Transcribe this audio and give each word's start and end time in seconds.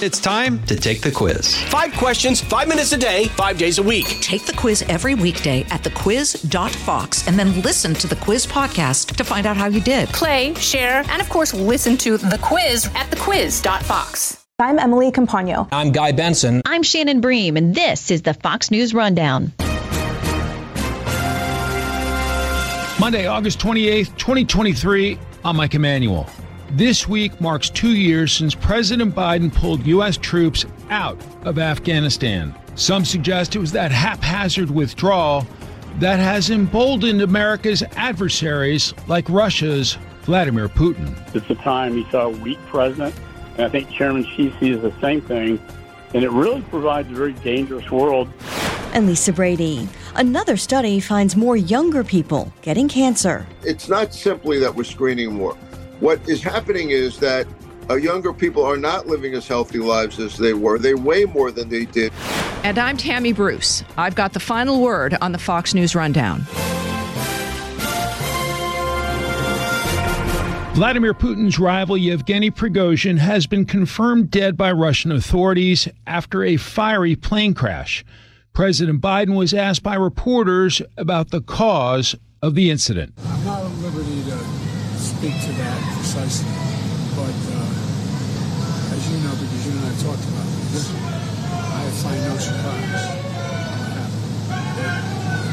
It's 0.00 0.20
time 0.20 0.62
to 0.66 0.76
take 0.76 1.00
the 1.00 1.10
quiz. 1.10 1.60
Five 1.64 1.92
questions, 1.94 2.40
five 2.40 2.68
minutes 2.68 2.92
a 2.92 2.96
day, 2.96 3.24
five 3.30 3.58
days 3.58 3.78
a 3.78 3.82
week. 3.82 4.06
Take 4.20 4.46
the 4.46 4.52
quiz 4.52 4.82
every 4.82 5.16
weekday 5.16 5.62
at 5.70 5.82
thequiz.fox 5.82 7.26
and 7.26 7.36
then 7.36 7.60
listen 7.62 7.94
to 7.94 8.06
the 8.06 8.14
quiz 8.14 8.46
podcast 8.46 9.16
to 9.16 9.24
find 9.24 9.44
out 9.44 9.56
how 9.56 9.66
you 9.66 9.80
did. 9.80 10.08
Play, 10.10 10.54
share, 10.54 11.02
and 11.08 11.20
of 11.20 11.28
course, 11.28 11.52
listen 11.52 11.96
to 11.96 12.16
the 12.16 12.38
quiz 12.40 12.86
at 12.94 13.10
thequiz.fox. 13.10 14.46
I'm 14.60 14.78
Emily 14.78 15.10
Compagno. 15.10 15.68
I'm 15.72 15.90
Guy 15.90 16.12
Benson. 16.12 16.62
I'm 16.64 16.84
Shannon 16.84 17.20
Bream, 17.20 17.56
and 17.56 17.74
this 17.74 18.12
is 18.12 18.22
the 18.22 18.34
Fox 18.34 18.70
News 18.70 18.94
Rundown. 18.94 19.52
Monday, 23.00 23.26
August 23.26 23.58
28th, 23.58 24.16
2023. 24.16 25.18
I'm 25.44 25.56
Mike 25.56 25.74
Emanuel. 25.74 26.30
This 26.72 27.08
week 27.08 27.40
marks 27.40 27.70
two 27.70 27.96
years 27.96 28.30
since 28.30 28.54
President 28.54 29.14
Biden 29.14 29.52
pulled 29.52 29.86
U.S. 29.86 30.18
troops 30.18 30.66
out 30.90 31.18
of 31.46 31.58
Afghanistan. 31.58 32.54
Some 32.74 33.06
suggest 33.06 33.56
it 33.56 33.58
was 33.58 33.72
that 33.72 33.90
haphazard 33.90 34.70
withdrawal 34.70 35.46
that 35.98 36.18
has 36.18 36.50
emboldened 36.50 37.22
America's 37.22 37.82
adversaries 37.96 38.92
like 39.06 39.26
Russia's 39.30 39.96
Vladimir 40.22 40.68
Putin. 40.68 41.16
It's 41.34 41.48
a 41.48 41.54
time 41.54 41.94
he 41.94 42.06
saw 42.10 42.26
a 42.26 42.28
weak 42.28 42.58
president, 42.66 43.14
and 43.56 43.64
I 43.64 43.70
think 43.70 43.90
Chairman 43.90 44.26
Xi 44.36 44.54
sees 44.60 44.78
the 44.82 44.92
same 45.00 45.22
thing, 45.22 45.58
and 46.12 46.22
it 46.22 46.30
really 46.30 46.60
provides 46.60 47.10
a 47.10 47.14
very 47.14 47.32
dangerous 47.32 47.90
world. 47.90 48.28
And 48.92 49.06
Lisa 49.06 49.32
Brady. 49.32 49.88
Another 50.16 50.58
study 50.58 51.00
finds 51.00 51.34
more 51.34 51.56
younger 51.56 52.04
people 52.04 52.52
getting 52.60 52.88
cancer. 52.88 53.46
It's 53.62 53.88
not 53.88 54.12
simply 54.12 54.58
that 54.58 54.74
we're 54.74 54.84
screening 54.84 55.32
more. 55.32 55.56
What 56.00 56.26
is 56.28 56.42
happening 56.42 56.90
is 56.90 57.18
that 57.18 57.46
uh, 57.90 57.94
younger 57.94 58.32
people 58.32 58.64
are 58.64 58.76
not 58.76 59.06
living 59.06 59.34
as 59.34 59.48
healthy 59.48 59.78
lives 59.78 60.20
as 60.20 60.36
they 60.36 60.52
were. 60.52 60.78
They 60.78 60.94
weigh 60.94 61.24
more 61.24 61.50
than 61.50 61.68
they 61.68 61.86
did. 61.86 62.12
And 62.62 62.78
I'm 62.78 62.96
Tammy 62.96 63.32
Bruce. 63.32 63.82
I've 63.96 64.14
got 64.14 64.32
the 64.32 64.40
final 64.40 64.80
word 64.80 65.16
on 65.20 65.32
the 65.32 65.38
Fox 65.38 65.74
News 65.74 65.94
Rundown. 65.94 66.46
Vladimir 70.74 71.12
Putin's 71.12 71.58
rival 71.58 71.96
Yevgeny 71.96 72.52
Prigozhin 72.52 73.18
has 73.18 73.48
been 73.48 73.64
confirmed 73.64 74.30
dead 74.30 74.56
by 74.56 74.70
Russian 74.70 75.10
authorities 75.10 75.88
after 76.06 76.44
a 76.44 76.56
fiery 76.56 77.16
plane 77.16 77.52
crash. 77.52 78.04
President 78.52 79.00
Biden 79.00 79.36
was 79.36 79.52
asked 79.52 79.82
by 79.82 79.96
reporters 79.96 80.80
about 80.96 81.30
the 81.30 81.40
cause 81.40 82.14
of 82.42 82.54
the 82.54 82.70
incident. 82.70 83.14
I'm 83.26 83.44
not 83.44 83.64
at 83.64 83.70
liberty 83.78 84.22
to 84.22 84.38
speak 84.98 85.34
to 85.42 85.52
that 85.52 85.87
precisely, 86.08 86.48
but 87.16 87.36
uh, 87.52 88.96
as 88.96 89.12
you 89.12 89.18
know, 89.18 89.32
because 89.32 89.66
you 89.66 89.72
and 89.72 89.84
I 89.84 89.92
talked 90.00 90.24
about 90.24 90.48
this, 90.72 90.88
I 90.88 91.84
find 92.00 92.24
no 92.24 92.36
surprise. 92.38 93.04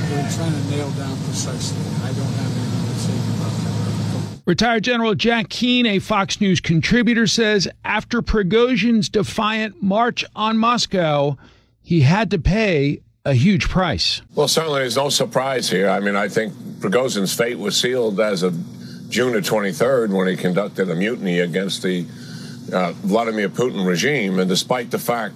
They're 0.08 0.32
trying 0.32 0.54
to 0.54 0.64
nail 0.72 0.90
down 0.92 1.18
precisely. 1.26 1.78
I 2.04 2.14
don't 2.14 2.34
have 2.40 2.56
anything 2.56 2.86
to 2.88 2.96
say 3.02 3.18
about 3.36 3.52
that. 3.52 4.42
Retired 4.46 4.84
General 4.86 5.14
Jack 5.14 5.50
Keane, 5.50 5.86
a 5.88 6.00
Fox 6.00 6.40
News 6.40 6.62
contributor, 6.62 7.28
says 7.28 7.68
after 7.84 8.22
Prigozhin's 8.22 9.10
defiant 9.10 9.84
march 9.84 10.24
on 10.38 10.58
Moscow, 10.58 11.38
he 11.82 12.00
had 12.02 12.32
to 12.32 12.40
pay 12.40 13.02
a 13.26 13.34
huge 13.34 13.68
price. 13.68 14.22
Well, 14.36 14.48
certainly 14.48 14.80
there's 14.80 14.96
no 14.96 15.10
surprise 15.10 15.70
here. 15.70 15.90
I 15.90 16.00
mean, 16.00 16.16
I 16.16 16.30
think 16.30 16.54
Prigozhin's 16.80 17.34
fate 17.34 17.60
was 17.60 17.76
sealed 17.76 18.22
as 18.22 18.42
of 18.42 18.56
June 19.16 19.32
the 19.32 19.40
23rd 19.40 20.14
when 20.14 20.28
he 20.28 20.36
conducted 20.36 20.90
a 20.90 20.94
mutiny 20.94 21.40
against 21.40 21.82
the 21.82 22.06
uh, 22.74 22.92
Vladimir 22.98 23.48
Putin 23.48 23.88
regime. 23.88 24.40
And 24.40 24.50
despite 24.50 24.92
the 24.92 25.00
fact 25.00 25.36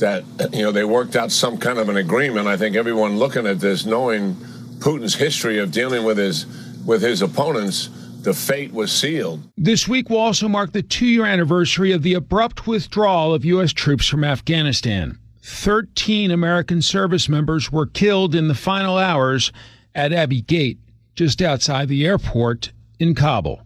that, 0.00 0.24
you 0.52 0.62
know, 0.62 0.72
they 0.72 0.82
worked 0.82 1.14
out 1.14 1.30
some 1.30 1.56
kind 1.56 1.78
of 1.78 1.88
an 1.88 1.98
agreement, 1.98 2.48
I 2.48 2.56
think 2.56 2.74
everyone 2.74 3.16
looking 3.16 3.46
at 3.46 3.60
this, 3.60 3.86
knowing 3.86 4.34
Putin's 4.80 5.14
history 5.14 5.60
of 5.60 5.70
dealing 5.70 6.02
with 6.02 6.18
his 6.18 6.46
with 6.84 7.00
his 7.00 7.22
opponents, 7.22 7.90
the 8.22 8.34
fate 8.34 8.72
was 8.72 8.90
sealed. 8.90 9.40
This 9.56 9.86
week 9.86 10.10
will 10.10 10.18
also 10.18 10.48
mark 10.48 10.72
the 10.72 10.82
two 10.82 11.06
year 11.06 11.26
anniversary 11.26 11.92
of 11.92 12.02
the 12.02 12.14
abrupt 12.14 12.66
withdrawal 12.66 13.32
of 13.32 13.44
U.S. 13.44 13.72
troops 13.72 14.08
from 14.08 14.24
Afghanistan. 14.24 15.16
13 15.42 16.32
American 16.32 16.82
service 16.82 17.28
members 17.28 17.70
were 17.70 17.86
killed 17.86 18.34
in 18.34 18.48
the 18.48 18.54
final 18.56 18.98
hours 18.98 19.52
at 19.94 20.12
Abbey 20.12 20.40
Gate, 20.40 20.80
just 21.14 21.40
outside 21.40 21.86
the 21.86 22.04
airport 22.04 22.72
in 22.98 23.14
Kabul. 23.14 23.62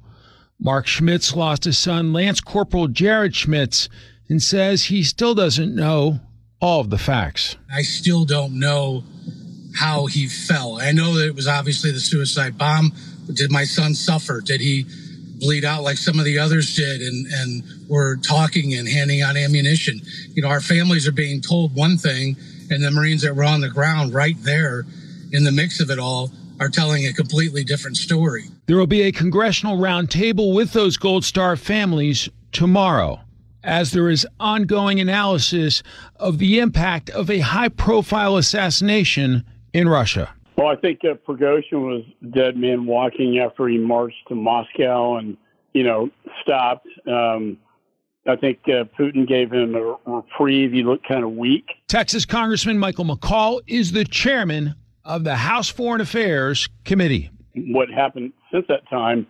Mark 0.59 0.87
Schmitz 0.87 1.35
lost 1.35 1.65
his 1.65 1.79
son, 1.79 2.13
Lance 2.13 2.41
Corporal 2.41 2.89
Jared 2.89 3.35
Schmitz, 3.35 3.89
and 4.29 4.43
says 4.43 4.85
he 4.85 5.03
still 5.03 5.35
doesn't 5.35 5.75
know 5.75 6.21
all 6.61 6.81
of 6.81 6.91
the 6.91 6.99
facts. 6.99 7.57
I 7.73 7.83
still 7.83 8.25
don't 8.25 8.59
know 8.59 9.03
how 9.75 10.07
he 10.07 10.29
fell. 10.29 10.79
I 10.81 10.93
know 10.93 11.15
that 11.15 11.29
it 11.29 11.35
was 11.35 11.49
obviously 11.49 11.91
the 11.91 12.01
suicide 12.01 12.59
bomb. 12.59 12.93
Did 13.33 13.51
my 13.51 13.65
son 13.65 13.95
suffer? 13.95 14.41
Did 14.41 14.61
he 14.61 14.85
bleed 15.39 15.65
out 15.65 15.83
like 15.83 15.97
some 15.97 16.19
of 16.19 16.25
the 16.27 16.39
others 16.39 16.77
did 16.77 17.01
and, 17.01 17.27
and 17.33 17.63
were 17.89 18.17
talking 18.17 18.75
and 18.75 18.87
handing 18.87 19.23
out 19.23 19.37
ammunition? 19.37 20.01
You 20.35 20.43
know, 20.43 20.49
our 20.49 20.61
families 20.61 21.09
are 21.09 21.13
being 21.13 21.41
told 21.41 21.75
one 21.75 21.97
thing, 21.97 22.37
and 22.71 22.83
the 22.83 22.91
Marines 22.91 23.23
that 23.23 23.35
were 23.35 23.45
on 23.45 23.61
the 23.61 23.71
ground 23.71 24.13
right 24.13 24.37
there 24.43 24.85
in 25.33 25.45
the 25.45 25.53
mix 25.53 25.81
of 25.81 25.91
it 25.91 25.99
all 25.99 26.31
are 26.61 26.69
telling 26.69 27.07
a 27.07 27.13
completely 27.13 27.65
different 27.65 27.97
story. 27.97 28.45
There 28.67 28.77
will 28.77 28.87
be 28.87 29.03
a 29.03 29.13
congressional 29.13 29.79
roundtable 29.79 30.55
with 30.55 30.73
those 30.73 30.97
Gold 30.97 31.25
Star 31.25 31.57
families 31.57 32.29
tomorrow 32.53 33.21
as 33.65 33.93
there 33.93 34.09
is 34.09 34.27
ongoing 34.39 35.01
analysis 35.01 35.83
of 36.17 36.39
the 36.39 36.59
impact 36.59 37.11
of 37.11 37.31
a 37.31 37.41
high 37.41 37.69
profile 37.69 38.37
assassination 38.37 39.45
in 39.73 39.89
Russia. 39.89 40.33
Well, 40.57 40.69
I 40.69 40.77
think 40.77 41.01
uh, 41.05 41.15
Prigozhin 41.15 41.87
was 41.87 42.05
dead 42.35 42.57
man 42.57 42.87
walking 42.87 43.39
after 43.39 43.67
he 43.69 43.79
marched 43.79 44.29
to 44.29 44.35
Moscow 44.35 45.17
and, 45.17 45.37
you 45.73 45.83
know, 45.83 46.11
stopped. 46.43 46.87
Um, 47.07 47.59
I 48.27 48.37
think 48.37 48.59
uh, 48.67 48.85
Putin 48.99 49.27
gave 49.27 49.51
him 49.51 49.75
a 49.75 49.97
reprieve. 50.05 50.73
He 50.73 50.83
looked 50.83 51.09
kind 51.09 51.25
of 51.25 51.33
weak. 51.33 51.65
Texas 51.89 52.27
Congressman 52.27 52.79
Michael 52.79 53.07
McCaul 53.07 53.61
is 53.67 53.93
the 53.93 54.05
chairman 54.05 54.75
of 55.05 55.25
the 55.25 55.37
House 55.37 55.69
Foreign 55.69 56.01
Affairs 56.01 56.69
Committee. 56.85 57.31
What 57.55 57.91
happened 57.91 58.33
since 58.53 58.67
that 58.69 58.89
time 58.89 59.27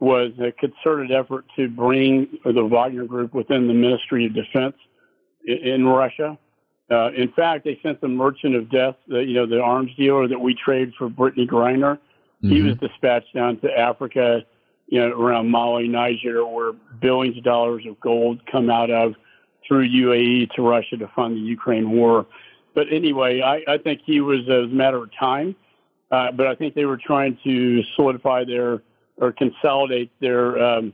was 0.00 0.32
a 0.40 0.50
concerted 0.52 1.12
effort 1.12 1.44
to 1.56 1.68
bring 1.68 2.26
the 2.44 2.64
Wagner 2.64 3.04
Group 3.04 3.34
within 3.34 3.68
the 3.68 3.74
Ministry 3.74 4.26
of 4.26 4.34
Defense 4.34 4.74
in 5.46 5.86
Russia. 5.86 6.36
Uh, 6.90 7.10
in 7.12 7.32
fact, 7.32 7.64
they 7.64 7.78
sent 7.82 8.00
the 8.00 8.08
Merchant 8.08 8.54
of 8.56 8.70
Death, 8.70 8.96
the, 9.06 9.20
you 9.20 9.34
know, 9.34 9.46
the 9.46 9.60
arms 9.60 9.90
dealer 9.96 10.28
that 10.28 10.38
we 10.38 10.54
trade 10.54 10.92
for 10.98 11.08
Brittney 11.08 11.48
Griner. 11.48 11.98
Mm-hmm. 12.42 12.50
He 12.50 12.62
was 12.62 12.76
dispatched 12.78 13.32
down 13.34 13.58
to 13.60 13.70
Africa, 13.70 14.40
you 14.88 15.00
know, 15.00 15.16
around 15.18 15.48
Mali, 15.50 15.88
Niger, 15.88 16.44
where 16.44 16.72
billions 17.00 17.38
of 17.38 17.44
dollars 17.44 17.84
of 17.88 17.98
gold 18.00 18.40
come 18.50 18.68
out 18.68 18.90
of 18.90 19.14
through 19.66 19.88
UAE 19.88 20.50
to 20.56 20.62
Russia 20.62 20.96
to 20.96 21.08
fund 21.14 21.36
the 21.36 21.40
Ukraine 21.40 21.90
war. 21.92 22.26
But 22.74 22.86
anyway, 22.90 23.40
I, 23.40 23.62
I 23.74 23.78
think 23.78 24.00
he 24.04 24.20
was 24.20 24.40
as 24.48 24.64
a 24.64 24.74
matter 24.74 24.98
of 24.98 25.10
time. 25.18 25.54
Uh, 26.10 26.30
but 26.30 26.46
I 26.46 26.54
think 26.54 26.74
they 26.74 26.84
were 26.84 26.98
trying 26.98 27.38
to 27.42 27.82
solidify 27.96 28.44
their 28.44 28.82
or 29.16 29.32
consolidate 29.32 30.10
their 30.20 30.62
um, 30.62 30.92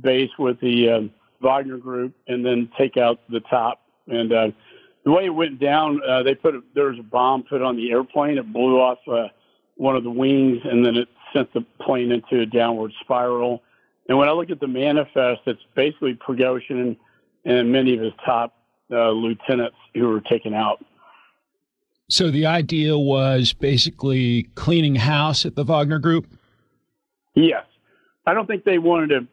base 0.00 0.30
with 0.38 0.58
the 0.60 0.88
um, 0.90 1.10
Wagner 1.40 1.76
Group 1.76 2.14
and 2.28 2.44
then 2.44 2.70
take 2.78 2.96
out 2.96 3.20
the 3.28 3.40
top. 3.40 3.82
And 4.06 4.32
uh, 4.32 4.50
the 5.04 5.10
way 5.10 5.26
it 5.26 5.34
went 5.34 5.60
down, 5.60 6.00
uh, 6.08 6.22
they 6.22 6.34
put 6.34 6.54
a, 6.54 6.62
there 6.74 6.86
was 6.86 6.98
a 6.98 7.02
bomb 7.02 7.42
put 7.42 7.62
on 7.62 7.76
the 7.76 7.90
airplane. 7.90 8.38
It 8.38 8.52
blew 8.52 8.80
off 8.80 8.98
uh, 9.06 9.28
one 9.76 9.96
of 9.96 10.04
the 10.04 10.10
wings, 10.10 10.60
and 10.64 10.84
then 10.84 10.96
it 10.96 11.08
sent 11.32 11.52
the 11.52 11.62
plane 11.80 12.10
into 12.12 12.40
a 12.40 12.46
downward 12.46 12.92
spiral. 13.00 13.62
And 14.08 14.16
when 14.18 14.28
I 14.28 14.32
look 14.32 14.50
at 14.50 14.60
the 14.60 14.68
manifest, 14.68 15.42
it's 15.46 15.60
basically 15.74 16.14
Prigozhin 16.14 16.96
and, 17.44 17.72
many 17.72 17.94
of 17.94 18.00
his 18.00 18.12
top 18.24 18.56
uh, 18.90 19.10
lieutenants 19.10 19.76
who 19.94 20.08
were 20.08 20.20
taken 20.20 20.54
out. 20.54 20.84
So 22.14 22.30
the 22.30 22.46
idea 22.46 22.96
was 22.96 23.52
basically 23.52 24.44
cleaning 24.54 24.94
house 24.94 25.44
at 25.44 25.56
the 25.56 25.64
Wagner 25.64 25.98
Group. 25.98 26.28
Yes, 27.34 27.64
I 28.24 28.34
don't 28.34 28.46
think 28.46 28.62
they 28.62 28.78
wanted 28.78 29.08
to 29.08 29.26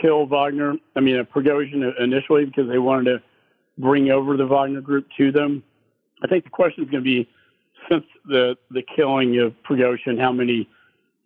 kill 0.00 0.24
Wagner. 0.24 0.74
I 0.94 1.00
mean, 1.00 1.16
Prigozhin 1.34 2.00
initially 2.00 2.44
because 2.44 2.68
they 2.68 2.78
wanted 2.78 3.10
to 3.10 3.22
bring 3.76 4.12
over 4.12 4.36
the 4.36 4.46
Wagner 4.46 4.80
Group 4.80 5.08
to 5.16 5.32
them. 5.32 5.64
I 6.22 6.28
think 6.28 6.44
the 6.44 6.50
question 6.50 6.84
is 6.84 6.90
going 6.90 7.02
to 7.02 7.10
be 7.10 7.28
since 7.90 8.04
the 8.24 8.56
the 8.70 8.84
killing 8.94 9.40
of 9.40 9.52
Prigozhin, 9.68 10.20
how 10.20 10.30
many 10.30 10.68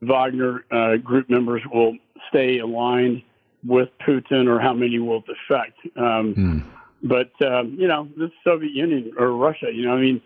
Wagner 0.00 0.65
uh, 0.70 0.97
Group 0.97 1.29
members 1.29 1.61
will 1.70 1.94
stay 2.31 2.61
aligned 2.61 3.20
with 3.67 3.91
Putin, 4.00 4.49
or 4.49 4.58
how 4.61 4.73
many 4.73 4.99
will 4.99 5.20
defect? 5.20 5.76
Um, 5.94 6.32
hmm. 6.32 6.58
But 7.03 7.32
um, 7.47 7.76
you 7.79 7.87
know, 7.87 8.08
the 8.17 8.31
Soviet 8.43 8.73
Union 8.73 9.12
or 9.19 9.32
Russia. 9.32 9.67
You 9.70 9.85
know, 9.85 9.93
I 9.93 10.00
mean, 10.00 10.23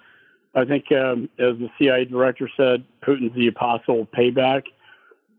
I 0.57 0.65
think 0.65 0.91
um, 0.91 1.29
as 1.39 1.59
the 1.59 1.69
CIA 1.79 2.07
director 2.07 2.51
said, 2.57 2.85
Putin's 3.07 3.35
the 3.37 3.49
apostle 3.49 4.03
of 4.03 4.11
payback, 4.11 4.63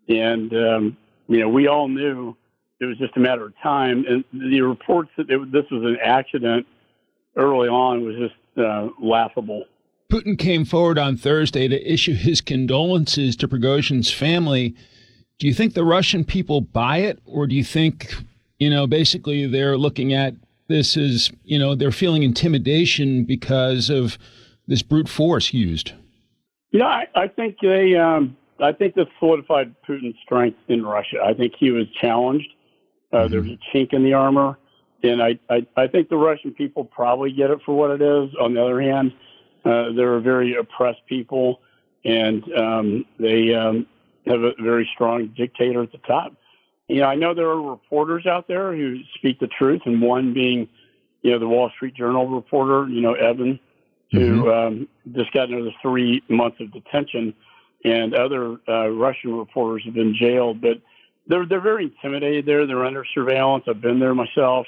and 0.08 0.54
um, 0.54 0.98
you 1.28 1.40
know, 1.40 1.50
we 1.50 1.68
all 1.68 1.88
knew 1.88 2.36
it 2.80 2.86
was 2.86 2.98
just 2.98 3.18
a 3.18 3.19
matter 3.19 3.48
of 3.48 3.54
time. 3.62 4.06
And 4.08 4.24
the 4.31 4.62
reports 4.62 5.10
that 5.18 5.30
it, 5.30 5.52
this 5.52 5.66
was 5.72 5.84
an 5.84 5.98
accident 6.04 6.68
early 7.36 7.68
on 7.68 8.04
was 8.06 8.16
just 8.16 8.36
uh, 8.58 8.90
laughable. 9.02 9.66
Putin 10.12 10.38
came 10.38 10.64
forward 10.64 10.98
on 10.98 11.18
Thursday 11.18 11.68
to 11.68 11.92
issue 11.92 12.14
his 12.14 12.40
condolences 12.40 13.36
to 13.38 13.48
Prigozhin's 13.48 14.12
family. 14.12 14.75
Do 15.40 15.48
you 15.48 15.54
think 15.54 15.74
the 15.74 15.84
Russian 15.84 16.24
people 16.24 16.62
buy 16.62 17.00
it, 17.00 17.19
or 17.25 17.46
do 17.46 17.56
you 17.56 17.64
think, 17.64 18.14
you 18.58 18.69
know, 18.69 18.88
basically 18.88 19.46
they're 19.48 19.78
looking 19.78 20.14
at 20.14 20.34
this 20.68 20.96
as, 20.96 21.31
you 21.44 21.60
know, 21.60 21.75
they're 21.75 21.92
feeling 21.92 22.24
intimidation 22.24 23.25
because 23.25 23.90
of 23.90 24.18
this 24.68 24.81
brute 24.81 25.10
force 25.10 25.54
used? 25.54 25.94
Yeah, 26.72 26.86
I, 26.86 27.08
I 27.16 27.28
think 27.28 27.58
they, 27.62 27.96
um, 27.96 28.36
I 28.60 28.72
think 28.74 28.96
this 28.96 29.08
solidified 29.19 29.75
Putin's 29.88 30.18
strength 30.24 30.60
in 30.68 30.86
Russia. 30.86 31.18
I 31.24 31.34
think 31.34 31.54
he 31.58 31.72
was 31.72 31.86
challenged. 32.00 32.50
Uh, 33.12 33.18
mm-hmm. 33.18 33.31
There's 33.31 33.48
a 33.48 33.58
chink 33.74 33.94
in 33.94 34.04
the 34.04 34.14
armor, 34.14 34.58
and 35.04 35.22
I, 35.22 35.40
I, 35.50 35.66
I 35.78 35.88
think 35.88 36.10
the 36.10 36.18
Russian 36.18 36.52
people 36.52 36.84
probably 36.84 37.31
get 37.31 37.50
it 37.50 37.60
for 37.66 37.74
what 37.74 37.92
it 37.92 38.02
is. 38.02 38.36
On 38.42 38.54
the 38.54 38.62
other 38.62 38.81
hand, 38.81 39.14
uh, 39.64 39.94
they're 39.96 40.16
a 40.16 40.22
very 40.22 40.56
oppressed 40.56 41.06
people, 41.08 41.62
and 42.04 42.44
um, 42.54 43.06
they 43.19 43.54
um, 43.54 43.88
have 44.25 44.42
a 44.42 44.52
very 44.62 44.90
strong 44.94 45.34
dictator 45.38 45.84
at 45.84 45.92
the 45.92 46.00
top. 46.00 46.34
You 46.88 47.02
know, 47.02 47.08
I 47.08 47.16
know 47.16 47.34
there 47.34 47.48
are 47.48 47.62
reporters 47.62 48.25
out 48.25 48.48
there 48.48 48.75
who 48.75 49.00
speak 49.16 49.40
the 49.40 49.48
truth, 49.48 49.81
and 49.86 50.02
one 50.02 50.34
being, 50.34 50.68
you 51.22 51.31
know, 51.31 51.40
the 51.40 51.48
Wall 51.48 51.69
Street 51.75 51.96
Journal 51.96 52.28
reporter, 52.28 52.90
you 52.90 53.02
know, 53.02 53.14
Evan, 53.14 53.60
who 54.12 54.44
mm-hmm. 54.44 54.50
um, 54.50 54.88
just 55.13 55.31
got 55.33 55.50
another 55.50 55.71
three 55.81 56.24
months 56.30 56.57
of 56.59 56.71
detention, 56.71 57.33
and 57.83 58.13
other 58.13 58.57
uh, 58.68 58.89
Russian 58.89 59.36
reporters 59.36 59.83
have 59.86 59.94
been 59.94 60.15
jailed. 60.15 60.62
But 60.62 60.81
they're 61.27 61.45
they're 61.45 61.62
very 61.62 61.86
intimidated 61.86 62.45
there. 62.45 62.65
They're 62.65 62.86
under 62.86 63.06
surveillance. 63.13 63.65
I've 63.68 63.81
been 63.81 64.00
there 64.00 64.15
myself, 64.15 64.68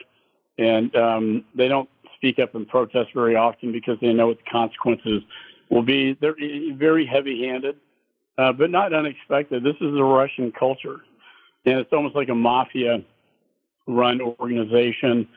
and 0.58 0.94
um, 0.96 1.46
they 1.56 1.68
don't 1.68 1.90
speak 2.16 2.40
up 2.40 2.54
and 2.56 2.68
protest 2.68 3.10
very 3.14 3.36
often 3.36 3.72
because 3.72 3.98
they 4.02 4.12
know 4.12 4.28
what 4.28 4.38
the 4.38 4.52
consequences 4.52 5.24
will 5.70 5.84
be. 5.84 6.18
They're 6.20 6.36
very 6.76 7.06
heavy-handed, 7.06 7.78
uh, 8.38 8.52
but 8.54 8.70
not 8.70 8.94
unexpected. 8.94 9.64
This 9.64 9.76
is 9.76 9.94
the 9.94 10.04
Russian 10.04 10.52
culture, 10.52 10.98
and 11.66 11.80
it's 11.80 11.94
almost 11.94 12.16
like 12.16 12.30
a 12.30 12.36
mafia-run 12.36 14.22
organization. 14.22 15.28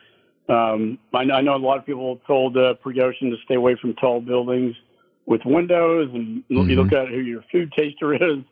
Um, 0.49 0.97
I, 1.13 1.19
I, 1.19 1.41
know 1.41 1.55
a 1.55 1.57
lot 1.57 1.77
of 1.77 1.85
people 1.85 2.19
told 2.27 2.57
uh, 2.57 2.73
Prigozhin 2.83 3.29
to 3.29 3.37
stay 3.45 3.55
away 3.55 3.77
from 3.79 3.93
tall 3.95 4.19
buildings 4.19 4.75
with 5.25 5.41
windows, 5.45 6.09
and 6.13 6.43
mm-hmm. 6.49 6.69
you 6.69 6.75
look 6.75 6.91
at 6.91 7.07
who 7.07 7.19
your 7.19 7.43
food 7.51 7.71
taster 7.71 8.13
is. 8.31 8.43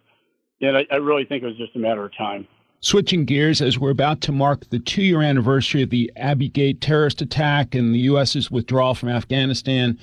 And 0.61 0.77
I, 0.77 0.85
I 0.91 0.97
really 0.97 1.25
think 1.25 1.43
it 1.43 1.47
was 1.47 1.57
just 1.57 1.75
a 1.75 1.79
matter 1.79 2.05
of 2.05 2.15
time. 2.15 2.47
Switching 2.79 3.25
gears, 3.25 3.61
as 3.61 3.77
we're 3.77 3.91
about 3.91 4.21
to 4.21 4.31
mark 4.31 4.69
the 4.69 4.79
two 4.79 5.03
year 5.03 5.21
anniversary 5.21 5.83
of 5.83 5.89
the 5.89 6.11
Abbey 6.15 6.49
Gate 6.49 6.81
terrorist 6.81 7.21
attack 7.21 7.75
and 7.75 7.93
the 7.93 7.99
U.S.'s 7.99 8.49
withdrawal 8.49 8.95
from 8.95 9.09
Afghanistan, 9.09 9.99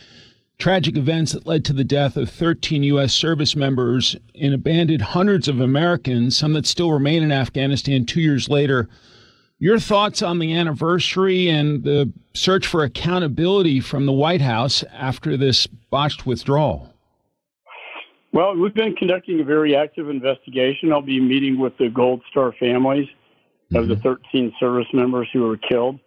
tragic 0.58 0.96
events 0.96 1.32
that 1.32 1.46
led 1.46 1.64
to 1.64 1.72
the 1.72 1.84
death 1.84 2.16
of 2.16 2.28
13 2.28 2.82
U.S. 2.84 3.14
service 3.14 3.56
members 3.56 4.14
and 4.40 4.52
abandoned 4.52 5.02
hundreds 5.02 5.48
of 5.48 5.60
Americans, 5.60 6.36
some 6.36 6.52
that 6.52 6.66
still 6.66 6.92
remain 6.92 7.22
in 7.22 7.32
Afghanistan 7.32 8.04
two 8.04 8.20
years 8.20 8.48
later. 8.48 8.88
Your 9.60 9.80
thoughts 9.80 10.22
on 10.22 10.38
the 10.38 10.54
anniversary 10.54 11.48
and 11.48 11.82
the 11.82 12.12
search 12.32 12.64
for 12.64 12.84
accountability 12.84 13.80
from 13.80 14.06
the 14.06 14.12
White 14.12 14.40
House 14.40 14.84
after 14.92 15.36
this 15.36 15.66
botched 15.66 16.26
withdrawal? 16.26 16.94
Well, 18.32 18.54
we've 18.54 18.74
been 18.74 18.94
conducting 18.94 19.40
a 19.40 19.44
very 19.44 19.74
active 19.74 20.08
investigation. 20.10 20.92
I'll 20.92 21.02
be 21.02 21.20
meeting 21.20 21.58
with 21.58 21.76
the 21.76 21.88
Gold 21.88 22.22
Star 22.30 22.52
families 22.52 23.08
mm-hmm. 23.08 23.76
of 23.76 23.88
the 23.88 23.94
mm-hmm. 23.94 24.02
13 24.32 24.52
service 24.60 24.86
members 24.92 25.28
who 25.32 25.48
were 25.48 25.56
killed, 25.56 25.98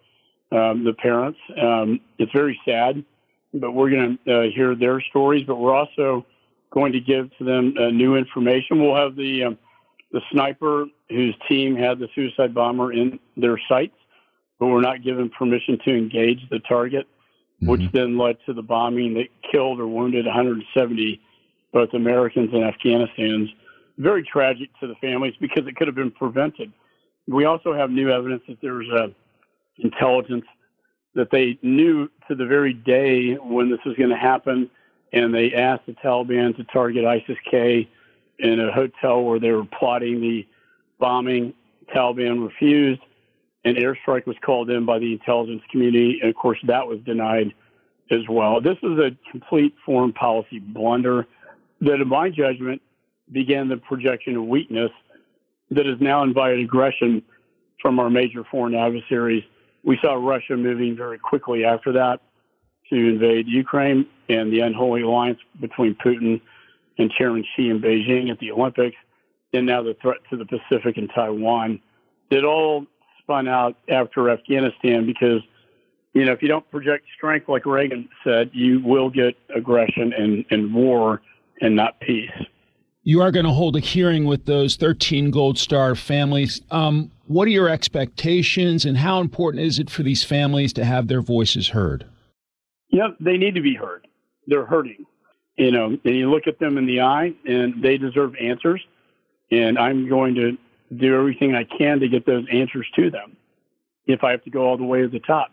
um, 0.50 0.84
the 0.84 0.94
parents. 0.94 1.38
Um, 1.60 2.00
it's 2.18 2.32
very 2.32 2.58
sad, 2.64 3.04
but 3.52 3.72
we're 3.72 3.90
going 3.90 4.18
to 4.24 4.34
uh, 4.34 4.42
hear 4.54 4.74
their 4.74 5.02
stories. 5.02 5.44
But 5.46 5.56
we're 5.56 5.74
also 5.74 6.24
going 6.70 6.92
to 6.92 7.00
give 7.00 7.36
to 7.36 7.44
them 7.44 7.74
uh, 7.78 7.90
new 7.90 8.16
information. 8.16 8.80
We'll 8.80 8.96
have 8.96 9.14
the 9.14 9.44
um, 9.44 9.58
the 10.12 10.20
sniper 10.30 10.86
whose 11.08 11.34
team 11.48 11.74
had 11.76 11.98
the 11.98 12.08
suicide 12.14 12.54
bomber 12.54 12.92
in 12.92 13.18
their 13.36 13.58
sights, 13.68 13.96
but 14.58 14.66
were 14.66 14.80
not 14.80 15.02
given 15.02 15.30
permission 15.30 15.78
to 15.84 15.96
engage 15.96 16.38
the 16.50 16.60
target, 16.60 17.06
mm-hmm. 17.62 17.70
which 17.70 17.82
then 17.92 18.18
led 18.18 18.36
to 18.46 18.52
the 18.52 18.62
bombing 18.62 19.14
that 19.14 19.28
killed 19.50 19.80
or 19.80 19.86
wounded 19.86 20.26
170 20.26 21.20
both 21.72 21.94
Americans 21.94 22.50
and 22.52 22.62
Afghanistan's. 22.64 23.50
Very 23.98 24.22
tragic 24.22 24.68
to 24.80 24.86
the 24.86 24.94
families 24.96 25.34
because 25.40 25.66
it 25.66 25.76
could 25.76 25.86
have 25.86 25.96
been 25.96 26.10
prevented. 26.10 26.72
We 27.26 27.44
also 27.44 27.74
have 27.74 27.90
new 27.90 28.10
evidence 28.10 28.42
that 28.48 28.58
there 28.60 28.74
was 28.74 28.88
a 28.88 29.14
intelligence 29.78 30.44
that 31.14 31.30
they 31.30 31.58
knew 31.62 32.08
to 32.28 32.34
the 32.34 32.46
very 32.46 32.72
day 32.72 33.34
when 33.34 33.70
this 33.70 33.80
was 33.84 33.96
going 33.96 34.10
to 34.10 34.16
happen, 34.16 34.70
and 35.12 35.34
they 35.34 35.52
asked 35.54 35.86
the 35.86 35.92
Taliban 35.92 36.56
to 36.56 36.64
target 36.64 37.04
ISIS-K 37.04 37.88
in 38.42 38.60
a 38.60 38.72
hotel 38.72 39.22
where 39.22 39.38
they 39.38 39.52
were 39.52 39.64
plotting 39.64 40.20
the 40.20 40.46
bombing. 40.98 41.54
Taliban 41.94 42.44
refused. 42.44 43.00
An 43.64 43.76
airstrike 43.76 44.26
was 44.26 44.36
called 44.44 44.68
in 44.70 44.84
by 44.84 44.98
the 44.98 45.12
intelligence 45.12 45.62
community, 45.70 46.18
and 46.20 46.30
of 46.30 46.36
course 46.36 46.58
that 46.66 46.86
was 46.86 46.98
denied 47.06 47.54
as 48.10 48.20
well. 48.28 48.60
This 48.60 48.76
is 48.82 48.98
a 48.98 49.16
complete 49.30 49.74
foreign 49.86 50.12
policy 50.12 50.58
blunder 50.58 51.26
that, 51.80 52.00
in 52.00 52.08
my 52.08 52.28
judgment, 52.28 52.82
began 53.30 53.68
the 53.68 53.76
projection 53.76 54.36
of 54.36 54.44
weakness 54.44 54.90
that 55.70 55.86
has 55.86 56.00
now 56.00 56.24
invited 56.24 56.60
aggression 56.60 57.22
from 57.80 58.00
our 58.00 58.10
major 58.10 58.44
foreign 58.50 58.74
adversaries. 58.74 59.44
We 59.84 59.98
saw 60.02 60.14
Russia 60.14 60.56
moving 60.56 60.96
very 60.96 61.18
quickly 61.18 61.64
after 61.64 61.92
that 61.92 62.20
to 62.90 62.96
invade 62.96 63.46
Ukraine 63.46 64.06
and 64.28 64.52
the 64.52 64.60
unholy 64.60 65.02
alliance 65.02 65.38
between 65.60 65.94
Putin 65.94 66.40
and 66.98 67.10
Chairman 67.10 67.44
Xi 67.56 67.70
in 67.70 67.80
Beijing 67.80 68.30
at 68.30 68.38
the 68.38 68.50
Olympics, 68.52 68.96
and 69.52 69.66
now 69.66 69.82
the 69.82 69.94
threat 70.00 70.18
to 70.30 70.36
the 70.36 70.46
Pacific 70.46 70.96
and 70.96 71.10
Taiwan. 71.14 71.80
It 72.30 72.44
all 72.44 72.86
spun 73.20 73.48
out 73.48 73.76
after 73.88 74.30
Afghanistan 74.30 75.06
because, 75.06 75.42
you 76.14 76.24
know, 76.24 76.32
if 76.32 76.42
you 76.42 76.48
don't 76.48 76.68
project 76.70 77.06
strength 77.16 77.48
like 77.48 77.66
Reagan 77.66 78.08
said, 78.24 78.50
you 78.52 78.80
will 78.84 79.10
get 79.10 79.36
aggression 79.54 80.12
and, 80.12 80.44
and 80.50 80.74
war 80.74 81.20
and 81.60 81.76
not 81.76 82.00
peace. 82.00 82.30
You 83.04 83.20
are 83.20 83.32
going 83.32 83.46
to 83.46 83.52
hold 83.52 83.74
a 83.74 83.80
hearing 83.80 84.26
with 84.26 84.44
those 84.44 84.76
13 84.76 85.32
Gold 85.32 85.58
Star 85.58 85.96
families. 85.96 86.60
Um, 86.70 87.10
what 87.26 87.48
are 87.48 87.50
your 87.50 87.68
expectations, 87.68 88.84
and 88.84 88.96
how 88.96 89.20
important 89.20 89.64
is 89.64 89.80
it 89.80 89.90
for 89.90 90.04
these 90.04 90.22
families 90.22 90.72
to 90.74 90.84
have 90.84 91.08
their 91.08 91.20
voices 91.20 91.68
heard? 91.70 92.06
Yeah, 92.90 93.08
they 93.18 93.38
need 93.38 93.56
to 93.56 93.60
be 93.60 93.74
heard. 93.74 94.06
They're 94.46 94.66
hurting. 94.66 95.04
You 95.56 95.70
know, 95.70 95.86
and 95.86 96.16
you 96.16 96.30
look 96.30 96.46
at 96.46 96.58
them 96.58 96.78
in 96.78 96.86
the 96.86 97.00
eye, 97.00 97.34
and 97.46 97.82
they 97.82 97.98
deserve 97.98 98.34
answers. 98.40 98.80
And 99.50 99.78
I'm 99.78 100.08
going 100.08 100.34
to 100.36 100.56
do 100.96 101.14
everything 101.14 101.54
I 101.54 101.64
can 101.64 102.00
to 102.00 102.08
get 102.08 102.24
those 102.24 102.46
answers 102.50 102.86
to 102.96 103.10
them 103.10 103.36
if 104.06 104.24
I 104.24 104.30
have 104.30 104.42
to 104.44 104.50
go 104.50 104.66
all 104.66 104.76
the 104.76 104.84
way 104.84 105.02
to 105.02 105.08
the 105.08 105.20
top. 105.20 105.50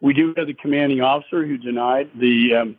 We 0.00 0.12
do 0.12 0.34
have 0.36 0.46
the 0.46 0.54
commanding 0.54 1.00
officer 1.00 1.46
who 1.46 1.56
denied 1.56 2.10
the 2.18 2.54
um, 2.54 2.76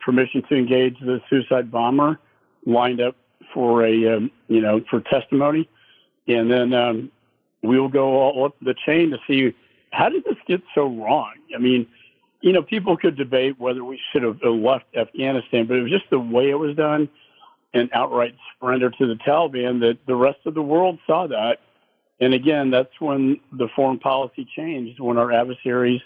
permission 0.00 0.42
to 0.48 0.54
engage 0.56 0.98
the 1.00 1.20
suicide 1.28 1.70
bomber 1.70 2.18
lined 2.66 3.00
up 3.00 3.16
for 3.52 3.84
a 3.84 4.16
um, 4.16 4.30
you 4.48 4.60
know 4.60 4.80
for 4.88 5.00
testimony, 5.00 5.68
and 6.26 6.50
then 6.50 6.72
um, 6.72 7.10
we'll 7.62 7.88
go 7.88 8.20
all 8.20 8.44
up 8.46 8.56
the 8.62 8.74
chain 8.86 9.10
to 9.10 9.18
see 9.26 9.54
how 9.90 10.08
did 10.08 10.24
this 10.24 10.36
get 10.46 10.62
so 10.74 10.86
wrong. 10.86 11.32
I 11.54 11.58
mean, 11.58 11.86
you 12.44 12.52
know, 12.52 12.62
people 12.62 12.94
could 12.98 13.16
debate 13.16 13.58
whether 13.58 13.82
we 13.82 13.98
should 14.12 14.22
have 14.22 14.36
left 14.42 14.84
Afghanistan, 14.94 15.66
but 15.66 15.78
it 15.78 15.82
was 15.82 15.90
just 15.90 16.10
the 16.10 16.20
way 16.20 16.50
it 16.50 16.58
was 16.58 16.76
done, 16.76 17.08
and 17.72 17.88
outright 17.94 18.34
surrender 18.60 18.90
to 18.90 19.06
the 19.06 19.14
Taliban 19.14 19.80
that 19.80 19.96
the 20.06 20.14
rest 20.14 20.40
of 20.44 20.52
the 20.52 20.60
world 20.60 20.98
saw 21.06 21.26
that. 21.26 21.60
And 22.20 22.34
again, 22.34 22.70
that's 22.70 23.00
when 23.00 23.40
the 23.50 23.68
foreign 23.74 23.98
policy 23.98 24.46
changed, 24.54 25.00
when 25.00 25.16
our 25.16 25.32
adversaries 25.32 26.02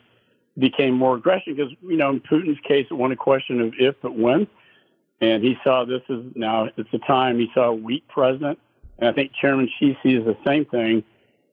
became 0.57 0.95
more 0.95 1.17
aggressive 1.17 1.57
because, 1.57 1.73
you 1.83 1.97
know, 1.97 2.11
in 2.11 2.21
Putin's 2.21 2.61
case, 2.61 2.87
it 2.89 2.95
wasn't 2.95 3.15
a 3.15 3.17
question 3.17 3.61
of 3.61 3.75
if, 3.77 3.97
but 4.01 4.17
when. 4.17 4.47
And 5.21 5.43
he 5.43 5.57
saw 5.65 5.85
this 5.85 6.03
as 6.09 6.21
now, 6.37 6.69
it's 6.77 6.91
the 6.93 7.01
time 7.01 7.41
he 7.41 7.51
saw 7.53 7.71
a 7.71 7.75
weak 7.75 8.07
president. 8.07 8.61
And 9.01 9.09
I 9.09 9.13
think 9.13 9.33
Chairman 9.41 9.69
Xi 9.81 9.99
sees 10.05 10.25
the 10.25 10.37
same 10.47 10.67
thing. 10.67 11.03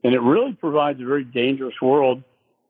And 0.03 0.13
it 0.13 0.21
really 0.21 0.53
provides 0.53 1.01
a 1.01 1.05
very 1.05 1.23
dangerous 1.23 1.81
world, 1.81 2.21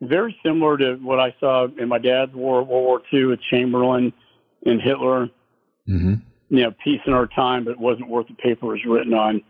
very 0.02 0.38
similar 0.44 0.78
to 0.78 0.96
what 0.96 1.20
I 1.20 1.36
saw 1.40 1.68
in 1.78 1.88
my 1.88 2.00
dad's 2.00 2.34
war, 2.34 2.64
World 2.64 2.68
War 2.68 3.02
II, 3.14 3.26
with 3.26 3.40
Chamberlain 3.50 4.14
and 4.66 4.82
Hitler. 4.82 5.30
Mm-hmm. 5.88 6.16
You 6.50 6.64
know, 6.64 6.74
peace 6.84 7.02
in 7.08 7.14
our 7.14 7.28
time, 7.28 7.66
but 7.66 7.72
it 7.72 7.80
wasn't 7.80 8.10
worth 8.10 8.28
the 8.28 8.36
paper 8.36 8.68
it 8.68 8.86
was 8.86 8.86
written 8.86 9.14
on. 9.14 9.42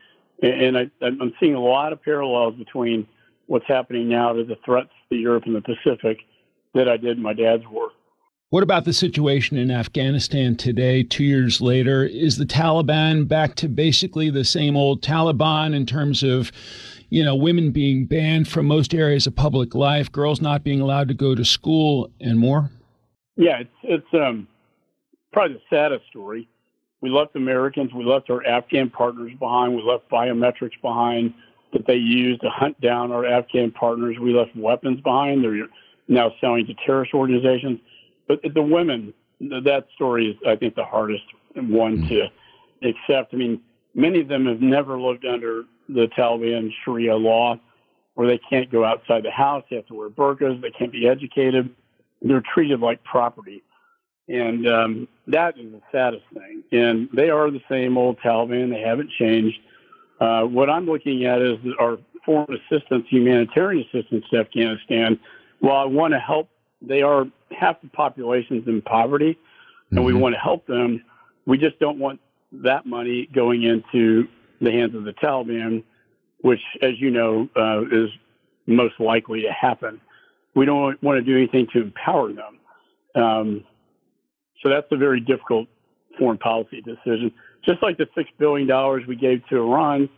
And 0.42 0.78
I, 0.78 0.90
I'm 1.02 1.34
seeing 1.40 1.56
a 1.56 1.60
lot 1.60 1.94
of 1.94 2.02
parallels 2.02 2.56
between 2.56 3.08
what's 3.48 3.68
happening 3.68 4.10
now 4.10 4.34
to 4.34 4.44
the 4.44 4.58
threats 4.66 4.90
to 5.10 5.16
Europe 5.16 5.44
and 5.46 5.56
the 5.56 5.62
Pacific 5.62 6.20
that 6.74 6.90
I 6.90 6.98
did 6.98 7.18
my 7.18 7.34
dad's 7.34 7.66
work. 7.68 7.92
What 8.50 8.64
about 8.64 8.86
the 8.86 8.94
situation 8.94 9.58
in 9.58 9.72
Afghanistan 9.72 10.56
today, 10.56 11.04
two 11.04 11.24
years 11.24 11.60
later? 11.62 12.04
Is 12.06 12.38
the 12.38 12.46
Taliban 12.46 13.28
back 13.28 13.56
to 13.56 13.68
basically 13.68 14.30
the 14.30 14.46
same 14.46 14.78
old 14.78 15.02
Taliban 15.02 15.76
in 15.76 15.86
terms 15.86 16.24
of, 16.24 16.52
you 17.10 17.24
know, 17.24 17.36
women 17.36 17.72
being 17.72 18.06
banned 18.06 18.48
from 18.48 18.66
most 18.66 18.94
areas 18.94 19.28
of 19.28 19.36
public 19.36 19.76
life, 19.76 20.12
girls 20.12 20.42
not 20.42 20.64
being 20.64 20.82
allowed 20.82 21.08
to 21.08 21.14
go 21.14 21.36
to 21.36 21.46
school, 21.46 22.10
and 22.20 22.40
more? 22.40 22.72
Yeah, 23.36 23.60
it's 23.60 23.70
it's 23.84 24.14
um, 24.14 24.48
probably 25.34 25.58
the 25.58 25.76
saddest 25.76 26.08
story. 26.08 26.48
We 27.02 27.10
left 27.10 27.36
Americans, 27.36 27.94
we 27.94 28.04
left 28.06 28.30
our 28.30 28.46
Afghan 28.46 28.90
partners 28.90 29.32
behind, 29.38 29.76
we 29.76 29.84
left 29.84 30.10
biometrics 30.10 30.82
behind 30.82 31.34
that 31.76 31.86
they 31.86 31.96
used 31.96 32.42
to 32.42 32.50
hunt 32.50 32.80
down 32.80 33.12
our 33.12 33.26
Afghan 33.26 33.70
partners. 33.70 34.16
We 34.20 34.34
left 34.34 34.56
weapons 34.56 35.02
behind. 35.02 35.44
They're 35.44 35.68
now 36.08 36.32
selling 36.40 36.66
to 36.68 36.74
terrorist 36.86 37.14
organizations. 37.14 37.80
But 38.28 38.40
the 38.54 38.62
women, 38.62 39.14
that 39.42 39.86
story 39.94 40.32
is, 40.32 40.38
I 40.48 40.56
think, 40.56 40.76
the 40.76 40.86
hardest 40.86 41.24
one 41.56 42.08
to 42.08 42.28
accept. 42.82 43.34
I 43.34 43.38
mean, 43.38 43.62
many 43.94 44.22
of 44.22 44.30
them 44.30 44.46
have 44.46 44.62
never 44.62 45.00
lived 45.00 45.26
under 45.26 45.64
the 45.90 46.08
Taliban 46.18 46.72
Sharia 46.84 47.16
law, 47.16 47.60
where 48.16 48.28
they 48.28 48.40
can't 48.50 48.72
go 48.72 48.84
outside 48.84 49.24
the 49.24 49.32
house. 49.32 49.64
They 49.70 49.76
have 49.76 49.88
to 49.88 49.94
wear 49.94 50.10
burqas. 50.10 50.62
They 50.62 50.72
can't 50.72 50.92
be 50.92 51.08
educated. 51.08 51.70
They're 52.22 52.44
treated 52.54 52.80
like 52.80 53.04
property. 53.04 53.64
And 54.28 54.68
um, 54.68 55.08
that 55.28 55.58
is 55.60 55.72
the 55.72 55.82
saddest 55.92 56.24
thing. 56.34 56.64
And 56.72 57.10
they 57.14 57.30
are 57.30 57.52
the 57.52 57.62
same 57.70 57.98
old 57.98 58.20
Taliban. 58.20 58.72
They 58.72 58.82
haven't 58.82 59.12
changed. 59.20 59.60
Uh, 60.20 60.44
what 60.44 60.70
I'm 60.70 60.86
looking 60.86 61.26
at 61.26 61.42
is 61.42 61.58
our 61.80 61.98
foreign 62.26 62.58
assistance, 62.58 63.06
humanitarian 63.10 63.86
assistance 63.88 64.26
to 64.32 64.40
Afghanistan. 64.40 65.20
While 65.60 65.78
I 65.78 65.86
want 65.86 66.14
to 66.14 66.20
help, 66.20 66.50
they 66.82 67.02
are 67.02 67.26
half 67.52 67.82
the 67.82 67.90
population's 67.90 68.68
in 68.68 68.82
poverty, 68.82 69.38
and 69.92 70.00
mm-hmm. 70.00 70.06
we 70.06 70.14
want 70.14 70.34
to 70.34 70.40
help 70.40 70.66
them. 70.66 71.04
We 71.46 71.58
just 71.58 71.80
don't 71.80 72.00
want 72.00 72.20
that 72.52 72.86
money 72.86 73.30
going 73.34 73.64
into 73.64 74.28
the 74.62 74.72
hands 74.72 74.96
of 74.96 75.04
the 75.04 75.14
Taliban, 75.14 75.84
which, 76.42 76.62
as 76.82 77.00
you 77.00 77.12
know, 77.12 77.50
uh, 77.56 77.82
is 77.92 78.10
most 78.68 79.00
likely 79.00 79.42
to 79.42 79.52
happen. 79.52 80.00
We 80.56 80.66
don't 80.66 81.02
want 81.04 81.18
to 81.18 81.22
do 81.22 81.36
anything 81.38 81.68
to 81.74 81.82
empower 81.82 82.32
them. 82.34 82.60
Um, 83.16 83.64
so 84.62 84.70
that's 84.70 84.88
a 84.92 84.98
very 84.98 85.20
difficult 85.20 85.68
foreign 86.18 86.38
policy 86.38 86.82
decision. 86.82 87.32
Just 87.66 87.82
like 87.82 87.98
the 87.98 88.08
$6 88.18 88.26
billion 88.38 89.08
we 89.08 89.16
gave 89.16 89.46
to 89.50 89.58
Iran 89.58 90.10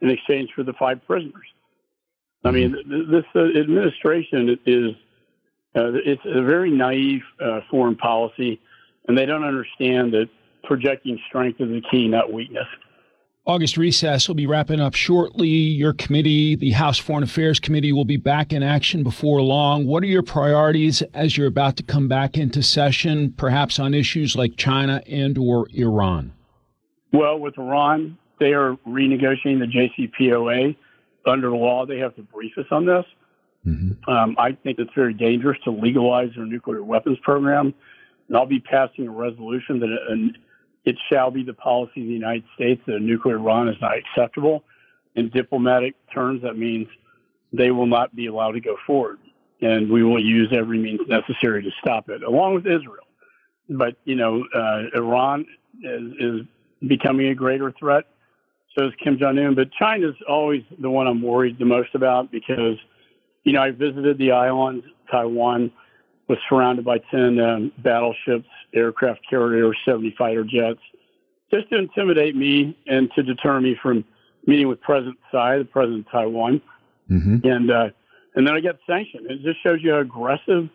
in 0.00 0.10
exchange 0.10 0.50
for 0.54 0.62
the 0.62 0.72
five 0.74 1.04
prisoners. 1.06 1.46
I 2.44 2.50
mean, 2.50 2.72
this 3.10 3.24
uh, 3.34 3.58
administration 3.58 4.58
is 4.64 4.92
uh, 5.74 5.92
it's 6.04 6.22
a 6.24 6.42
very 6.42 6.70
naive 6.70 7.22
uh, 7.40 7.60
foreign 7.70 7.96
policy, 7.96 8.60
and 9.06 9.18
they 9.18 9.26
don't 9.26 9.44
understand 9.44 10.12
that 10.12 10.28
projecting 10.64 11.18
strength 11.28 11.60
is 11.60 11.68
the 11.68 11.82
key, 11.90 12.08
not 12.08 12.32
weakness. 12.32 12.66
August 13.44 13.78
recess 13.78 14.28
will 14.28 14.34
be 14.34 14.46
wrapping 14.46 14.80
up 14.80 14.94
shortly. 14.94 15.48
Your 15.48 15.94
committee, 15.94 16.54
the 16.54 16.72
House 16.72 16.98
Foreign 16.98 17.22
Affairs 17.22 17.58
Committee, 17.58 17.92
will 17.92 18.04
be 18.04 18.18
back 18.18 18.52
in 18.52 18.62
action 18.62 19.02
before 19.02 19.40
long. 19.40 19.86
What 19.86 20.02
are 20.02 20.06
your 20.06 20.22
priorities 20.22 21.00
as 21.14 21.36
you're 21.36 21.46
about 21.46 21.76
to 21.78 21.82
come 21.82 22.08
back 22.08 22.36
into 22.36 22.62
session, 22.62 23.32
perhaps 23.32 23.78
on 23.78 23.94
issues 23.94 24.36
like 24.36 24.56
China 24.56 25.02
and 25.06 25.38
or 25.38 25.66
Iran? 25.72 26.32
Well, 27.12 27.38
with 27.38 27.56
Iran, 27.56 28.18
they 28.38 28.52
are 28.52 28.76
renegotiating 28.86 29.60
the 29.60 30.10
JCPOA. 30.20 30.76
Under 31.26 31.50
law, 31.50 31.86
they 31.86 31.98
have 31.98 32.14
to 32.16 32.22
brief 32.22 32.56
us 32.58 32.66
on 32.70 32.86
this. 32.86 33.04
Mm-hmm. 33.66 34.10
Um, 34.10 34.36
I 34.38 34.52
think 34.52 34.78
it's 34.78 34.92
very 34.94 35.14
dangerous 35.14 35.58
to 35.64 35.70
legalize 35.70 36.30
their 36.36 36.46
nuclear 36.46 36.82
weapons 36.82 37.18
program. 37.22 37.74
And 38.28 38.36
I'll 38.36 38.46
be 38.46 38.60
passing 38.60 39.08
a 39.08 39.10
resolution 39.10 39.80
that 39.80 39.88
an 40.08 40.36
it 40.84 40.96
shall 41.10 41.30
be 41.30 41.42
the 41.42 41.54
policy 41.54 42.00
of 42.00 42.06
the 42.06 42.12
United 42.12 42.44
States 42.54 42.80
that 42.86 42.96
a 42.96 43.00
nuclear 43.00 43.36
Iran 43.36 43.68
is 43.68 43.76
not 43.80 43.92
acceptable. 43.96 44.64
In 45.14 45.28
diplomatic 45.30 45.94
terms, 46.12 46.42
that 46.42 46.56
means 46.56 46.86
they 47.52 47.70
will 47.70 47.86
not 47.86 48.14
be 48.14 48.26
allowed 48.26 48.52
to 48.52 48.60
go 48.60 48.76
forward, 48.86 49.18
and 49.60 49.90
we 49.90 50.04
will 50.04 50.22
use 50.22 50.52
every 50.52 50.78
means 50.78 51.00
necessary 51.08 51.62
to 51.62 51.70
stop 51.80 52.08
it, 52.08 52.22
along 52.22 52.54
with 52.54 52.66
Israel. 52.66 53.06
But 53.68 53.96
you 54.04 54.14
know, 54.14 54.44
uh, 54.54 54.82
Iran 54.94 55.46
is, 55.82 56.12
is 56.18 56.40
becoming 56.86 57.28
a 57.28 57.34
greater 57.34 57.72
threat. 57.72 58.04
So 58.76 58.86
is 58.86 58.92
Kim 59.02 59.18
Jong 59.18 59.38
Un. 59.38 59.54
But 59.54 59.72
China's 59.72 60.14
always 60.28 60.62
the 60.78 60.90
one 60.90 61.06
I'm 61.06 61.22
worried 61.22 61.58
the 61.58 61.64
most 61.64 61.94
about 61.94 62.30
because, 62.30 62.76
you 63.44 63.52
know, 63.52 63.62
I 63.62 63.70
visited 63.72 64.18
the 64.18 64.32
island, 64.32 64.84
Taiwan 65.10 65.72
was 66.28 66.38
surrounded 66.48 66.84
by 66.84 66.98
10 67.10 67.40
um, 67.40 67.72
battleships, 67.78 68.48
aircraft 68.74 69.20
carriers, 69.28 69.76
70 69.84 70.14
fighter 70.16 70.44
jets, 70.44 70.80
just 71.50 71.68
to 71.70 71.78
intimidate 71.78 72.36
me 72.36 72.76
and 72.86 73.10
to 73.14 73.22
deter 73.22 73.60
me 73.60 73.76
from 73.82 74.04
meeting 74.46 74.68
with 74.68 74.80
President 74.80 75.18
Tsai, 75.30 75.58
the 75.58 75.64
president 75.64 76.06
of 76.06 76.12
Taiwan. 76.12 76.60
Mm-hmm. 77.10 77.46
And, 77.46 77.70
uh, 77.70 77.88
and 78.34 78.46
then 78.46 78.54
I 78.54 78.60
got 78.60 78.76
sanctioned. 78.86 79.30
It 79.30 79.42
just 79.42 79.62
shows 79.62 79.78
you 79.82 79.92
how 79.92 79.98
aggressive 80.00 80.68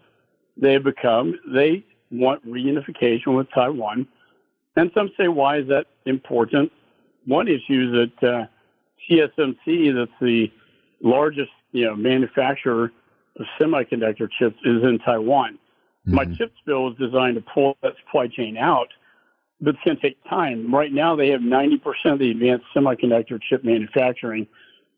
they 0.57 0.74
have 0.74 0.83
become. 0.83 1.39
They 1.53 1.86
want 2.12 2.45
reunification 2.48 3.36
with 3.36 3.48
Taiwan. 3.53 4.07
And 4.75 4.91
some 4.95 5.12
say, 5.17 5.27
why 5.27 5.57
is 5.60 5.67
that 5.67 5.86
important? 6.05 6.72
One 7.25 7.48
issue 7.48 8.10
is 8.10 8.10
that 8.22 8.27
uh, 8.27 8.45
TSMC, 9.10 9.95
that's 9.95 10.19
the 10.19 10.51
largest 11.01 11.51
you 11.72 11.86
know, 11.86 11.95
manufacturer 11.95 12.91
semiconductor 13.59 14.29
chips 14.39 14.57
is 14.63 14.83
in 14.83 14.99
Taiwan. 15.05 15.57
Mm-hmm. 16.07 16.15
My 16.15 16.25
chips 16.25 16.55
bill 16.65 16.91
is 16.91 16.97
designed 16.97 17.35
to 17.35 17.43
pull 17.53 17.77
that 17.81 17.93
supply 18.05 18.27
chain 18.27 18.57
out, 18.57 18.87
but 19.61 19.75
it's 19.75 19.83
going 19.85 19.97
to 19.97 20.01
take 20.01 20.17
time. 20.29 20.73
Right 20.73 20.91
now, 20.91 21.15
they 21.15 21.29
have 21.29 21.41
90% 21.41 21.79
of 22.05 22.19
the 22.19 22.31
advanced 22.31 22.65
semiconductor 22.75 23.39
chip 23.49 23.63
manufacturing. 23.63 24.47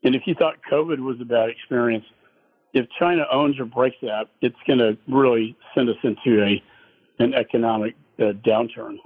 And 0.02 0.14
if 0.14 0.22
you 0.26 0.34
thought 0.34 0.56
COVID 0.70 0.98
was 0.98 1.16
a 1.20 1.24
bad 1.24 1.48
experience, 1.48 2.04
if 2.72 2.86
China 2.98 3.24
owns 3.32 3.58
or 3.58 3.64
breaks 3.64 3.96
that, 4.02 4.26
it's 4.42 4.56
going 4.66 4.78
to 4.78 4.98
really 5.08 5.56
send 5.74 5.88
us 5.88 5.96
into 6.02 6.42
a 6.42 6.62
an 7.18 7.32
economic 7.32 7.94
uh, 8.18 8.32
downturn. 8.46 8.96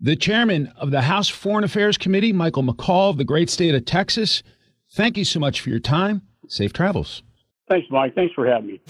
The 0.00 0.16
chairman 0.16 0.72
of 0.76 0.90
the 0.90 1.02
House 1.02 1.28
Foreign 1.28 1.64
Affairs 1.64 1.96
Committee, 1.96 2.32
Michael 2.32 2.64
McCaul 2.64 3.10
of 3.10 3.18
the 3.18 3.24
great 3.24 3.48
state 3.48 3.74
of 3.74 3.84
Texas, 3.84 4.42
thank 4.92 5.16
you 5.16 5.24
so 5.24 5.38
much 5.38 5.60
for 5.60 5.70
your 5.70 5.78
time. 5.78 6.22
Safe 6.48 6.72
travels. 6.72 7.22
Thanks, 7.68 7.88
Mike. 7.90 8.14
Thanks 8.14 8.32
for 8.34 8.46
having 8.46 8.68
me. 8.68 8.80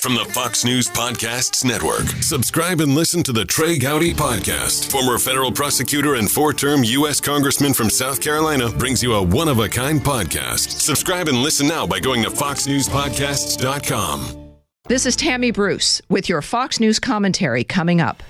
From 0.00 0.14
the 0.14 0.24
Fox 0.32 0.64
News 0.64 0.88
Podcasts 0.88 1.62
Network. 1.62 2.06
Subscribe 2.22 2.80
and 2.80 2.94
listen 2.94 3.22
to 3.22 3.32
the 3.32 3.44
Trey 3.44 3.76
Gowdy 3.76 4.14
Podcast. 4.14 4.90
Former 4.90 5.18
federal 5.18 5.52
prosecutor 5.52 6.14
and 6.14 6.30
four 6.30 6.54
term 6.54 6.82
U.S. 6.84 7.20
Congressman 7.20 7.74
from 7.74 7.90
South 7.90 8.22
Carolina 8.22 8.70
brings 8.70 9.02
you 9.02 9.12
a 9.12 9.22
one 9.22 9.48
of 9.48 9.58
a 9.58 9.68
kind 9.68 10.00
podcast. 10.00 10.80
Subscribe 10.80 11.28
and 11.28 11.42
listen 11.42 11.68
now 11.68 11.86
by 11.86 12.00
going 12.00 12.22
to 12.22 12.30
FoxNewsPodcasts.com. 12.30 14.54
This 14.88 15.04
is 15.04 15.16
Tammy 15.16 15.50
Bruce 15.50 16.00
with 16.08 16.30
your 16.30 16.40
Fox 16.40 16.80
News 16.80 16.98
commentary 16.98 17.62
coming 17.62 18.00
up. 18.00 18.22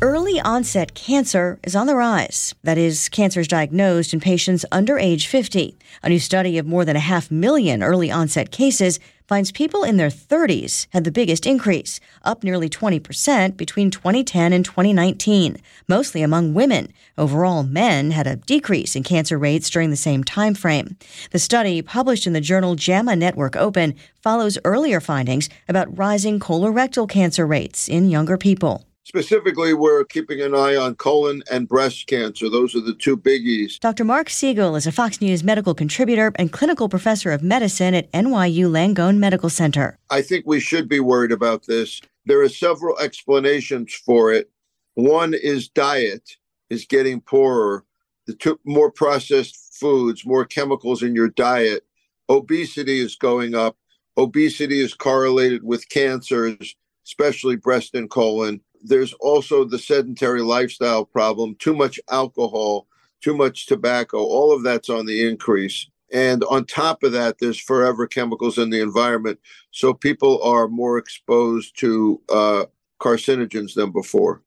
Early 0.00 0.40
onset 0.40 0.94
cancer 0.94 1.58
is 1.64 1.74
on 1.74 1.88
the 1.88 1.96
rise. 1.96 2.54
That 2.62 2.78
is, 2.78 3.08
cancer 3.08 3.40
is 3.40 3.48
diagnosed 3.48 4.14
in 4.14 4.20
patients 4.20 4.64
under 4.70 4.96
age 4.96 5.26
50. 5.26 5.76
A 6.04 6.08
new 6.08 6.20
study 6.20 6.56
of 6.56 6.66
more 6.66 6.84
than 6.84 6.94
a 6.94 7.00
half 7.00 7.32
million 7.32 7.82
early 7.82 8.08
onset 8.08 8.52
cases 8.52 9.00
finds 9.26 9.50
people 9.50 9.82
in 9.82 9.96
their 9.96 10.08
30s 10.08 10.86
had 10.90 11.02
the 11.02 11.10
biggest 11.10 11.46
increase, 11.46 11.98
up 12.22 12.44
nearly 12.44 12.68
20% 12.68 13.56
between 13.56 13.90
2010 13.90 14.52
and 14.52 14.64
2019, 14.64 15.56
mostly 15.88 16.22
among 16.22 16.54
women. 16.54 16.92
Overall, 17.18 17.64
men 17.64 18.12
had 18.12 18.28
a 18.28 18.36
decrease 18.36 18.94
in 18.94 19.02
cancer 19.02 19.36
rates 19.36 19.68
during 19.68 19.90
the 19.90 19.96
same 19.96 20.22
time 20.22 20.54
frame. 20.54 20.96
The 21.32 21.40
study, 21.40 21.82
published 21.82 22.24
in 22.24 22.34
the 22.34 22.40
journal 22.40 22.76
JAMA 22.76 23.16
Network 23.16 23.56
Open, 23.56 23.96
follows 24.22 24.58
earlier 24.64 25.00
findings 25.00 25.48
about 25.68 25.98
rising 25.98 26.38
colorectal 26.38 27.08
cancer 27.08 27.44
rates 27.44 27.88
in 27.88 28.08
younger 28.08 28.38
people. 28.38 28.87
Specifically, 29.08 29.72
we're 29.72 30.04
keeping 30.04 30.42
an 30.42 30.54
eye 30.54 30.76
on 30.76 30.94
colon 30.94 31.42
and 31.50 31.66
breast 31.66 32.06
cancer. 32.08 32.50
Those 32.50 32.74
are 32.74 32.82
the 32.82 32.92
two 32.92 33.16
biggies. 33.16 33.80
Dr. 33.80 34.04
Marc 34.04 34.28
Siegel 34.28 34.76
is 34.76 34.86
a 34.86 34.92
Fox 34.92 35.22
News 35.22 35.42
medical 35.42 35.74
contributor 35.74 36.30
and 36.34 36.52
clinical 36.52 36.90
professor 36.90 37.32
of 37.32 37.42
medicine 37.42 37.94
at 37.94 38.12
NYU 38.12 38.68
Langone 38.68 39.16
Medical 39.16 39.48
Center. 39.48 39.98
I 40.10 40.20
think 40.20 40.44
we 40.46 40.60
should 40.60 40.90
be 40.90 41.00
worried 41.00 41.32
about 41.32 41.64
this. 41.64 42.02
There 42.26 42.42
are 42.42 42.50
several 42.50 42.98
explanations 42.98 43.94
for 43.94 44.30
it. 44.30 44.50
One 44.92 45.32
is 45.32 45.70
diet 45.70 46.36
is 46.68 46.84
getting 46.84 47.22
poorer. 47.22 47.86
The 48.26 48.34
two, 48.34 48.60
more 48.66 48.92
processed 48.92 49.74
foods, 49.80 50.26
more 50.26 50.44
chemicals 50.44 51.02
in 51.02 51.14
your 51.14 51.30
diet. 51.30 51.82
Obesity 52.28 53.00
is 53.00 53.16
going 53.16 53.54
up. 53.54 53.78
Obesity 54.18 54.80
is 54.80 54.92
correlated 54.92 55.64
with 55.64 55.88
cancers, 55.88 56.76
especially 57.06 57.56
breast 57.56 57.94
and 57.94 58.10
colon 58.10 58.60
there's 58.82 59.12
also 59.14 59.64
the 59.64 59.78
sedentary 59.78 60.42
lifestyle 60.42 61.04
problem, 61.04 61.56
too 61.58 61.74
much 61.74 62.00
alcohol, 62.10 62.86
too 63.20 63.36
much 63.36 63.66
tobacco, 63.66 64.18
all 64.18 64.52
of 64.52 64.62
that's 64.62 64.88
on 64.88 65.06
the 65.06 65.26
increase. 65.28 65.86
And 66.12 66.42
on 66.44 66.64
top 66.64 67.02
of 67.02 67.12
that, 67.12 67.38
there's 67.38 67.60
forever 67.60 68.06
chemicals 68.06 68.56
in 68.56 68.70
the 68.70 68.80
environment. 68.80 69.38
So 69.72 69.92
people 69.92 70.42
are 70.42 70.68
more 70.68 70.96
exposed 70.96 71.78
to 71.80 72.20
uh, 72.30 72.64
carcinogens 73.00 73.74
than 73.74 73.92
before. 73.92 74.42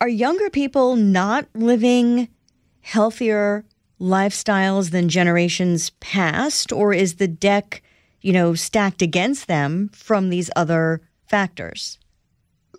Are 0.00 0.08
younger 0.08 0.50
people 0.50 0.96
not 0.96 1.46
living 1.54 2.28
healthier 2.82 3.64
lifestyles 4.00 4.90
than 4.90 5.08
generations 5.08 5.90
past, 6.00 6.72
or 6.72 6.92
is 6.92 7.14
the 7.14 7.28
deck, 7.28 7.82
you 8.20 8.32
know, 8.32 8.54
stacked 8.54 9.00
against 9.00 9.46
them 9.46 9.88
from 9.94 10.28
these 10.28 10.50
other 10.56 11.00
factors? 11.26 11.98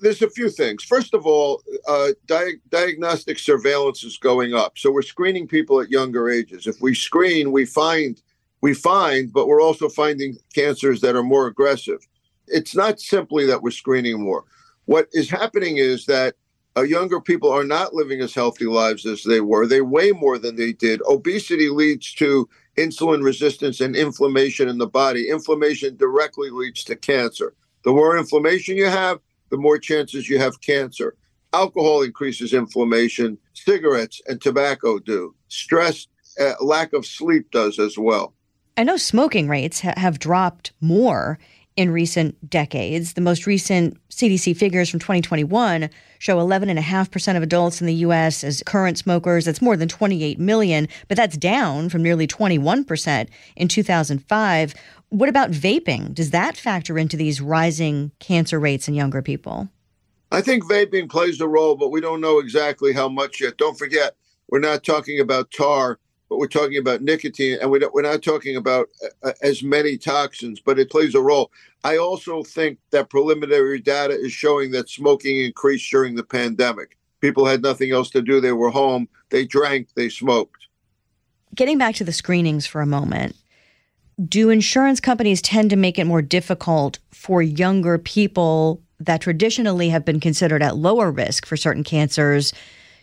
There's 0.06 0.22
a 0.22 0.30
few 0.30 0.52
things. 0.52 0.84
First 0.84 1.16
of 1.16 1.26
all, 1.26 1.64
uh, 1.88 2.10
di- 2.28 2.60
diagnostic 2.70 3.40
surveillance 3.40 4.04
is 4.04 4.20
going 4.20 4.54
up, 4.54 4.78
so 4.78 4.92
we're 4.92 5.02
screening 5.02 5.48
people 5.48 5.82
at 5.82 5.90
younger 5.90 6.30
ages. 6.30 6.68
If 6.68 6.80
we 6.80 6.94
screen, 6.94 7.52
we 7.52 7.66
find 7.66 8.22
we 8.62 8.76
find, 8.76 9.34
but 9.34 9.48
we're 9.48 9.64
also 9.64 9.90
finding 9.90 10.38
cancers 10.54 11.02
that 11.02 11.16
are 11.16 11.24
more 11.24 11.48
aggressive. 11.48 12.06
It's 12.46 12.76
not 12.76 13.00
simply 13.00 13.48
that 13.48 13.64
we're 13.64 13.72
screening 13.72 14.24
more. 14.24 14.44
What 14.86 15.08
is 15.12 15.28
happening 15.28 15.78
is 15.78 16.06
that 16.06 16.36
uh, 16.78 16.84
younger 16.84 17.20
people 17.20 17.50
are 17.50 17.64
not 17.64 17.96
living 17.96 18.22
as 18.22 18.36
healthy 18.36 18.66
lives 18.66 19.08
as 19.08 19.24
they 19.24 19.42
were. 19.42 19.66
They 19.66 19.82
weigh 19.82 20.12
more 20.12 20.38
than 20.38 20.56
they 20.56 20.74
did. 20.74 21.02
Obesity 21.10 21.70
leads 21.70 22.14
to 22.14 22.48
insulin 22.78 23.24
resistance 23.24 23.82
and 23.82 23.96
inflammation 23.96 24.70
in 24.70 24.78
the 24.78 24.86
body. 24.86 25.30
Inflammation 25.30 25.98
directly 25.98 26.52
leads 26.52 26.84
to 26.84 26.96
cancer. 26.96 27.56
The 27.84 27.92
more 27.92 28.16
inflammation 28.16 28.78
you 28.78 28.86
have, 28.86 29.20
the 29.56 29.62
more 29.62 29.78
chances 29.78 30.28
you 30.28 30.38
have 30.38 30.60
cancer. 30.60 31.16
Alcohol 31.54 32.02
increases 32.02 32.54
inflammation, 32.54 33.38
cigarettes 33.54 34.22
and 34.28 34.42
tobacco 34.42 35.00
do. 35.00 35.34
Stress, 35.48 36.08
uh, 36.38 36.56
lack 36.60 36.92
of 36.92 37.06
sleep 37.06 37.50
does 37.52 37.80
as 37.80 37.98
well. 37.98 38.34
I 38.76 38.84
know 38.84 38.98
smoking 38.98 39.48
rates 39.48 39.80
ha- 39.80 39.94
have 39.96 40.20
dropped 40.20 40.74
more 40.82 41.40
in 41.76 41.92
recent 41.92 42.50
decades. 42.50 43.14
The 43.14 43.22
most 43.22 43.46
recent 43.46 43.98
CDC 44.10 44.56
figures 44.56 44.90
from 44.90 45.00
2021 45.00 45.90
show 46.20 46.38
11.5% 46.38 47.38
of 47.38 47.44
adults 47.44 47.82
in 47.82 47.88
the 47.88 47.94
U.S. 47.96 48.44
as 48.44 48.64
current 48.66 48.98
smokers. 48.98 49.46
That's 49.46 49.62
more 49.62 49.76
than 49.76 49.90
28 49.90 50.40
million, 50.40 50.88
but 51.08 51.18
that's 51.18 51.38
down 51.38 51.90
from 51.90 52.02
nearly 52.02 52.28
21% 52.28 53.28
in 53.56 53.68
2005. 53.68 54.76
What 55.10 55.30
about 55.30 55.52
vaping? 55.52 56.14
Does 56.14 56.32
that 56.32 56.58
factor 56.58 56.98
into 56.98 57.18
these 57.18 57.42
rising 57.42 58.12
cancer 58.20 58.60
rates 58.60 58.88
in 58.88 58.94
younger 58.94 59.22
people? 59.22 59.70
I 60.32 60.42
think 60.42 60.64
vaping 60.64 61.10
plays 61.10 61.40
a 61.42 61.48
role, 61.48 61.76
but 61.76 61.92
we 61.92 62.02
don't 62.02 62.22
know 62.22 62.40
exactly 62.40 62.94
how 62.94 63.10
much 63.10 63.42
yet. 63.42 63.58
Don't 63.58 63.78
forget, 63.78 64.16
we're 64.50 64.60
not 64.60 64.84
talking 64.84 65.20
about 65.20 65.52
tar 65.52 66.00
but 66.36 66.40
we're 66.40 66.48
talking 66.48 66.78
about 66.78 67.02
nicotine, 67.02 67.58
and 67.62 67.72
we're 67.72 68.02
not 68.02 68.22
talking 68.22 68.58
about 68.58 68.90
uh, 69.24 69.32
as 69.42 69.64
many 69.64 69.98
toxins, 69.98 70.60
but 70.60 70.78
it 70.78 70.92
plays 70.92 71.16
a 71.16 71.22
role. 71.22 71.50
I 71.86 71.96
also 71.96 72.44
think 72.44 72.78
that 72.92 73.10
preliminary 73.10 73.80
data 73.80 74.14
is 74.14 74.34
showing 74.34 74.72
that 74.72 74.90
smoking 74.90 75.40
increased 75.40 75.90
during 75.90 76.16
the 76.16 76.26
pandemic. 76.26 76.98
People 77.22 77.46
had 77.46 77.62
nothing 77.62 77.94
else 77.94 78.10
to 78.10 78.22
do. 78.22 78.42
They 78.42 78.52
were 78.52 78.70
home, 78.70 79.08
they 79.30 79.46
drank, 79.46 79.94
they 79.96 80.10
smoked. 80.10 80.68
Getting 81.56 81.78
back 81.78 81.96
to 81.96 82.04
the 82.04 82.12
screenings 82.12 82.68
for 82.68 82.82
a 82.82 82.86
moment, 82.86 83.38
do 84.28 84.50
insurance 84.50 85.00
companies 85.00 85.42
tend 85.42 85.70
to 85.70 85.78
make 85.78 85.98
it 85.98 86.04
more 86.04 86.22
difficult 86.22 87.00
for 87.12 87.42
younger 87.42 87.98
people 87.98 88.82
that 89.00 89.22
traditionally 89.22 89.88
have 89.88 90.04
been 90.04 90.20
considered 90.20 90.62
at 90.62 90.76
lower 90.76 91.12
risk 91.12 91.46
for 91.46 91.56
certain 91.56 91.86
cancers 91.86 92.52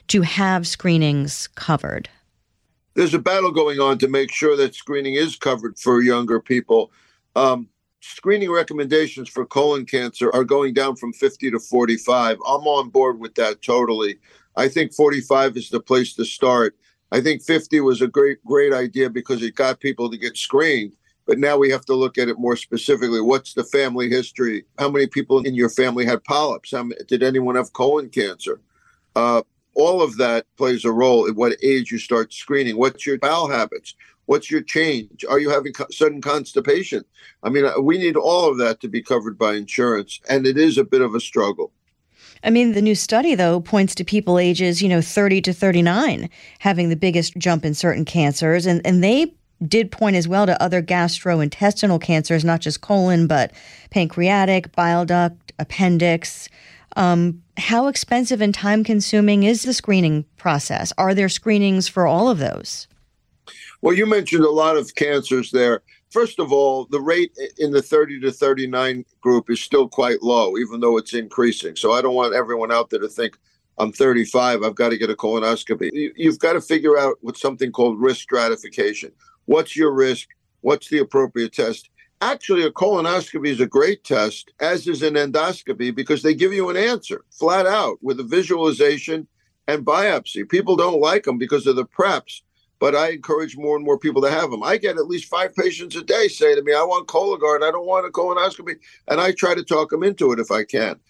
to 0.08 0.20
have 0.20 0.66
screenings 0.66 1.48
covered? 1.54 2.10
There's 2.94 3.14
a 3.14 3.18
battle 3.18 3.50
going 3.50 3.80
on 3.80 3.98
to 3.98 4.08
make 4.08 4.32
sure 4.32 4.56
that 4.56 4.74
screening 4.74 5.14
is 5.14 5.36
covered 5.36 5.78
for 5.78 6.02
younger 6.02 6.40
people. 6.40 6.92
Um, 7.36 7.68
screening 8.00 8.50
recommendations 8.50 9.28
for 9.28 9.46
colon 9.46 9.86
cancer 9.86 10.30
are 10.34 10.44
going 10.44 10.74
down 10.74 10.96
from 10.96 11.12
50 11.12 11.50
to 11.52 11.58
45. 11.58 12.36
I'm 12.46 12.66
on 12.66 12.90
board 12.90 13.18
with 13.18 13.34
that 13.36 13.62
totally. 13.62 14.18
I 14.56 14.68
think 14.68 14.92
45 14.92 15.56
is 15.56 15.70
the 15.70 15.80
place 15.80 16.14
to 16.14 16.24
start. 16.24 16.76
I 17.10 17.20
think 17.20 17.42
50 17.42 17.80
was 17.80 18.02
a 18.02 18.08
great, 18.08 18.44
great 18.44 18.72
idea 18.72 19.08
because 19.08 19.42
it 19.42 19.54
got 19.54 19.80
people 19.80 20.10
to 20.10 20.18
get 20.18 20.36
screened. 20.36 20.94
But 21.24 21.38
now 21.38 21.56
we 21.56 21.70
have 21.70 21.84
to 21.86 21.94
look 21.94 22.18
at 22.18 22.28
it 22.28 22.38
more 22.38 22.56
specifically. 22.56 23.20
What's 23.20 23.54
the 23.54 23.64
family 23.64 24.08
history? 24.08 24.64
How 24.78 24.90
many 24.90 25.06
people 25.06 25.40
in 25.46 25.54
your 25.54 25.68
family 25.70 26.04
had 26.04 26.24
polyps? 26.24 26.74
Did 27.06 27.22
anyone 27.22 27.54
have 27.54 27.72
colon 27.72 28.08
cancer? 28.08 28.60
Uh, 29.14 29.42
all 29.74 30.02
of 30.02 30.16
that 30.18 30.46
plays 30.56 30.84
a 30.84 30.92
role 30.92 31.26
at 31.28 31.36
what 31.36 31.56
age 31.62 31.90
you 31.90 31.98
start 31.98 32.32
screening. 32.32 32.76
What's 32.76 33.06
your 33.06 33.18
bowel 33.18 33.50
habits? 33.50 33.94
What's 34.26 34.50
your 34.50 34.62
change? 34.62 35.24
Are 35.28 35.38
you 35.38 35.50
having 35.50 35.72
sudden 35.90 36.20
constipation? 36.20 37.04
I 37.42 37.48
mean, 37.48 37.64
uh, 37.64 37.80
we 37.80 37.98
need 37.98 38.16
all 38.16 38.48
of 38.48 38.58
that 38.58 38.80
to 38.80 38.88
be 38.88 39.02
covered 39.02 39.36
by 39.36 39.54
insurance, 39.54 40.20
and 40.28 40.46
it 40.46 40.56
is 40.56 40.78
a 40.78 40.84
bit 40.84 41.00
of 41.00 41.14
a 41.14 41.20
struggle. 41.20 41.72
I 42.44 42.50
mean, 42.50 42.72
the 42.72 42.82
new 42.82 42.94
study, 42.94 43.34
though, 43.34 43.60
points 43.60 43.94
to 43.96 44.04
people 44.04 44.38
ages, 44.38 44.82
you 44.82 44.88
know, 44.88 45.00
30 45.00 45.40
to 45.42 45.52
39 45.52 46.28
having 46.58 46.88
the 46.88 46.96
biggest 46.96 47.36
jump 47.36 47.64
in 47.64 47.74
certain 47.74 48.04
cancers. 48.04 48.66
And, 48.66 48.84
and 48.84 49.02
they 49.02 49.34
did 49.66 49.92
point 49.92 50.16
as 50.16 50.26
well 50.26 50.46
to 50.46 50.60
other 50.60 50.82
gastrointestinal 50.82 52.00
cancers, 52.00 52.44
not 52.44 52.60
just 52.60 52.80
colon, 52.80 53.26
but 53.26 53.52
pancreatic, 53.90 54.72
bile 54.72 55.04
duct, 55.04 55.52
appendix. 55.58 56.48
Um, 56.96 57.42
how 57.56 57.86
expensive 57.86 58.40
and 58.40 58.54
time 58.54 58.84
consuming 58.84 59.42
is 59.42 59.62
the 59.62 59.74
screening 59.74 60.24
process? 60.36 60.92
Are 60.98 61.14
there 61.14 61.28
screenings 61.28 61.88
for 61.88 62.06
all 62.06 62.28
of 62.28 62.38
those? 62.38 62.88
Well, 63.80 63.94
you 63.94 64.06
mentioned 64.06 64.44
a 64.44 64.50
lot 64.50 64.76
of 64.76 64.94
cancers 64.94 65.50
there. 65.50 65.82
First 66.10 66.38
of 66.38 66.52
all, 66.52 66.86
the 66.86 67.00
rate 67.00 67.36
in 67.58 67.70
the 67.70 67.82
30 67.82 68.20
to 68.20 68.30
39 68.30 69.04
group 69.20 69.50
is 69.50 69.60
still 69.60 69.88
quite 69.88 70.22
low, 70.22 70.56
even 70.58 70.80
though 70.80 70.98
it's 70.98 71.14
increasing. 71.14 71.74
So 71.74 71.92
I 71.92 72.02
don't 72.02 72.14
want 72.14 72.34
everyone 72.34 72.70
out 72.70 72.90
there 72.90 73.00
to 73.00 73.08
think 73.08 73.38
I'm 73.78 73.92
35, 73.92 74.62
I've 74.62 74.74
got 74.74 74.90
to 74.90 74.98
get 74.98 75.10
a 75.10 75.14
colonoscopy. 75.14 76.12
You've 76.14 76.38
got 76.38 76.52
to 76.52 76.60
figure 76.60 76.98
out 76.98 77.16
what's 77.22 77.40
something 77.40 77.72
called 77.72 78.00
risk 78.00 78.20
stratification. 78.20 79.12
What's 79.46 79.76
your 79.76 79.92
risk? 79.92 80.28
What's 80.60 80.88
the 80.88 80.98
appropriate 80.98 81.52
test? 81.52 81.90
Actually, 82.22 82.62
a 82.62 82.70
colonoscopy 82.70 83.48
is 83.48 83.58
a 83.58 83.66
great 83.66 84.04
test, 84.04 84.52
as 84.60 84.86
is 84.86 85.02
an 85.02 85.14
endoscopy, 85.14 85.92
because 85.92 86.22
they 86.22 86.32
give 86.32 86.52
you 86.52 86.70
an 86.70 86.76
answer 86.76 87.24
flat 87.32 87.66
out 87.66 87.98
with 88.00 88.20
a 88.20 88.22
visualization 88.22 89.26
and 89.66 89.84
biopsy. 89.84 90.48
People 90.48 90.76
don't 90.76 91.00
like 91.00 91.24
them 91.24 91.36
because 91.36 91.66
of 91.66 91.74
the 91.74 91.84
preps, 91.84 92.42
but 92.78 92.94
I 92.94 93.10
encourage 93.10 93.56
more 93.56 93.74
and 93.74 93.84
more 93.84 93.98
people 93.98 94.22
to 94.22 94.30
have 94.30 94.52
them. 94.52 94.62
I 94.62 94.76
get 94.76 94.98
at 94.98 95.08
least 95.08 95.28
five 95.28 95.52
patients 95.56 95.96
a 95.96 96.04
day 96.04 96.28
say 96.28 96.54
to 96.54 96.62
me, 96.62 96.72
I 96.72 96.84
want 96.84 97.08
Cologuard, 97.08 97.64
I 97.64 97.72
don't 97.72 97.88
want 97.88 98.06
a 98.06 98.10
colonoscopy. 98.10 98.76
And 99.08 99.20
I 99.20 99.32
try 99.32 99.56
to 99.56 99.64
talk 99.64 99.90
them 99.90 100.04
into 100.04 100.30
it 100.30 100.38
if 100.38 100.52
I 100.52 100.62
can. 100.62 101.00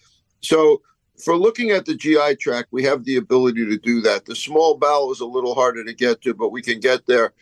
So, 0.41 0.81
for 1.23 1.37
looking 1.37 1.69
at 1.69 1.85
the 1.85 1.93
GI 1.93 2.37
tract, 2.37 2.69
we 2.71 2.81
have 2.85 3.05
the 3.05 3.17
ability 3.17 3.67
to 3.67 3.77
do 3.77 4.01
that. 4.01 4.25
The 4.25 4.35
small 4.35 4.77
bowel 4.77 5.11
is 5.11 5.19
a 5.19 5.27
little 5.27 5.53
harder 5.53 5.83
to 5.83 5.93
get 5.93 6.23
to, 6.23 6.33
but 6.33 6.51
we 6.51 6.63
can 6.63 6.79
get 6.79 7.05
there. 7.05 7.33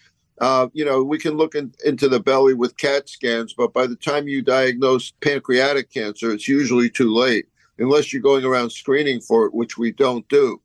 Uh, 0.42 0.68
you 0.74 0.84
know, 0.84 1.04
we 1.04 1.20
can 1.20 1.38
look 1.38 1.54
in, 1.54 1.72
into 1.86 2.10
the 2.10 2.20
belly 2.20 2.56
with 2.56 2.76
CAT 2.78 3.08
scans, 3.08 3.54
but 3.54 3.74
by 3.74 3.86
the 3.86 3.96
time 3.96 4.28
you 4.28 4.42
diagnose 4.42 5.12
pancreatic 5.22 5.92
cancer, 5.92 6.32
it's 6.32 6.48
usually 6.48 6.90
too 6.90 7.14
late, 7.14 7.46
unless 7.78 8.12
you're 8.12 8.24
going 8.24 8.44
around 8.44 8.72
screening 8.72 9.22
for 9.22 9.46
it, 9.46 9.54
which 9.54 9.78
we 9.78 9.92
don't 9.92 10.28
do. 10.30 10.60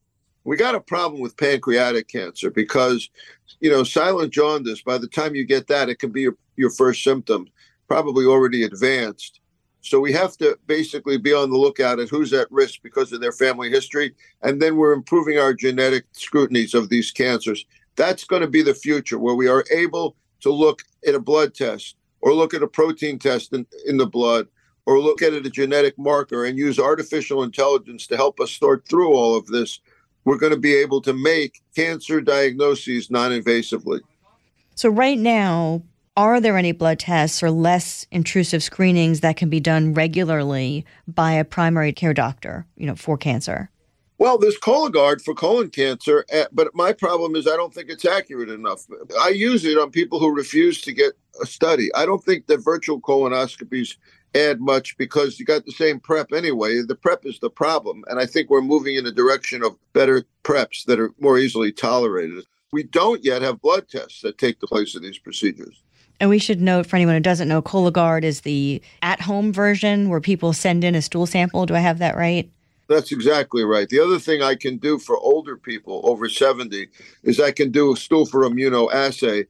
We 0.44 0.56
got 0.56 0.74
a 0.74 0.80
problem 0.80 1.20
with 1.20 1.36
pancreatic 1.36 2.08
cancer 2.08 2.50
because, 2.50 3.10
you 3.60 3.70
know, 3.70 3.84
silent 3.84 4.32
jaundice, 4.32 4.80
by 4.80 4.96
the 4.96 5.08
time 5.08 5.34
you 5.34 5.44
get 5.44 5.66
that, 5.66 5.90
it 5.90 5.98
can 5.98 6.10
be 6.10 6.22
your, 6.22 6.36
your 6.56 6.70
first 6.70 7.04
symptom, 7.04 7.46
probably 7.86 8.24
already 8.24 8.62
advanced. 8.62 9.40
So 9.82 10.00
we 10.00 10.12
have 10.14 10.38
to 10.38 10.58
basically 10.66 11.18
be 11.18 11.34
on 11.34 11.50
the 11.50 11.58
lookout 11.58 12.00
at 12.00 12.08
who's 12.08 12.32
at 12.32 12.50
risk 12.50 12.80
because 12.82 13.12
of 13.12 13.20
their 13.20 13.30
family 13.30 13.70
history. 13.70 14.14
And 14.42 14.60
then 14.60 14.76
we're 14.76 14.94
improving 14.94 15.38
our 15.38 15.52
genetic 15.52 16.06
scrutinies 16.12 16.72
of 16.72 16.88
these 16.88 17.10
cancers. 17.10 17.66
That's 17.96 18.24
going 18.24 18.42
to 18.42 18.48
be 18.48 18.62
the 18.62 18.74
future 18.74 19.18
where 19.18 19.34
we 19.34 19.48
are 19.48 19.64
able 19.70 20.16
to 20.40 20.52
look 20.52 20.82
at 21.06 21.14
a 21.14 21.20
blood 21.20 21.54
test 21.54 21.96
or 22.20 22.34
look 22.34 22.54
at 22.54 22.62
a 22.62 22.68
protein 22.68 23.18
test 23.18 23.52
in, 23.52 23.66
in 23.86 23.96
the 23.96 24.06
blood 24.06 24.48
or 24.86 25.00
look 25.00 25.20
at 25.22 25.32
a 25.32 25.40
genetic 25.50 25.98
marker 25.98 26.44
and 26.44 26.58
use 26.58 26.78
artificial 26.78 27.42
intelligence 27.42 28.06
to 28.06 28.16
help 28.16 28.40
us 28.40 28.52
sort 28.52 28.86
through 28.88 29.14
all 29.14 29.36
of 29.36 29.46
this. 29.46 29.80
We're 30.24 30.38
going 30.38 30.52
to 30.52 30.58
be 30.58 30.74
able 30.74 31.00
to 31.02 31.12
make 31.12 31.60
cancer 31.74 32.20
diagnoses 32.20 33.10
non 33.10 33.32
invasively. 33.32 34.00
So, 34.74 34.88
right 34.88 35.18
now, 35.18 35.82
are 36.16 36.40
there 36.40 36.56
any 36.56 36.72
blood 36.72 36.98
tests 36.98 37.42
or 37.42 37.50
less 37.50 38.06
intrusive 38.10 38.62
screenings 38.62 39.20
that 39.20 39.36
can 39.36 39.50
be 39.50 39.60
done 39.60 39.94
regularly 39.94 40.84
by 41.06 41.32
a 41.32 41.44
primary 41.44 41.92
care 41.92 42.14
doctor, 42.14 42.66
you 42.76 42.86
know, 42.86 42.94
for 42.94 43.16
cancer? 43.16 43.70
Well, 44.18 44.38
there's 44.38 44.58
Cologuard 44.58 45.22
for 45.22 45.34
colon 45.34 45.68
cancer, 45.68 46.24
eh, 46.30 46.46
but 46.50 46.74
my 46.74 46.92
problem 46.92 47.36
is 47.36 47.46
I 47.46 47.56
don't 47.56 47.74
think 47.74 47.90
it's 47.90 48.06
accurate 48.06 48.48
enough. 48.48 48.86
I 49.20 49.28
use 49.28 49.64
it 49.64 49.76
on 49.76 49.90
people 49.90 50.18
who 50.18 50.34
refuse 50.34 50.80
to 50.82 50.92
get 50.92 51.12
a 51.42 51.46
study. 51.46 51.90
I 51.94 52.06
don't 52.06 52.24
think 52.24 52.46
that 52.46 52.64
virtual 52.64 52.98
colonoscopies 52.98 53.96
add 54.34 54.60
much 54.60 54.96
because 54.96 55.38
you 55.38 55.44
got 55.44 55.66
the 55.66 55.72
same 55.72 56.00
prep 56.00 56.32
anyway. 56.32 56.80
The 56.82 56.94
prep 56.94 57.26
is 57.26 57.38
the 57.40 57.50
problem. 57.50 58.04
And 58.08 58.18
I 58.18 58.26
think 58.26 58.48
we're 58.48 58.62
moving 58.62 58.96
in 58.96 59.06
a 59.06 59.12
direction 59.12 59.62
of 59.62 59.76
better 59.92 60.24
preps 60.44 60.84
that 60.86 60.98
are 60.98 61.12
more 61.20 61.38
easily 61.38 61.70
tolerated. 61.70 62.44
We 62.72 62.84
don't 62.84 63.24
yet 63.24 63.42
have 63.42 63.60
blood 63.60 63.88
tests 63.88 64.22
that 64.22 64.38
take 64.38 64.60
the 64.60 64.66
place 64.66 64.94
of 64.94 65.02
these 65.02 65.18
procedures. 65.18 65.82
And 66.18 66.30
we 66.30 66.38
should 66.38 66.62
note 66.62 66.86
for 66.86 66.96
anyone 66.96 67.14
who 67.14 67.20
doesn't 67.20 67.48
know, 67.48 67.60
Cologuard 67.60 68.22
is 68.22 68.40
the 68.40 68.82
at 69.02 69.20
home 69.20 69.52
version 69.52 70.08
where 70.08 70.20
people 70.20 70.54
send 70.54 70.82
in 70.82 70.94
a 70.94 71.02
stool 71.02 71.26
sample. 71.26 71.66
Do 71.66 71.74
I 71.74 71.80
have 71.80 71.98
that 71.98 72.16
right? 72.16 72.50
That's 72.88 73.10
exactly 73.10 73.64
right. 73.64 73.88
The 73.88 74.00
other 74.00 74.18
thing 74.18 74.42
I 74.42 74.54
can 74.54 74.76
do 74.78 74.98
for 74.98 75.16
older 75.18 75.56
people 75.56 76.00
over 76.04 76.28
70 76.28 76.88
is 77.24 77.40
I 77.40 77.50
can 77.50 77.70
do 77.70 77.92
a 77.92 77.96
stool 77.96 78.26
for 78.26 78.42
immunoassay. 78.42 79.46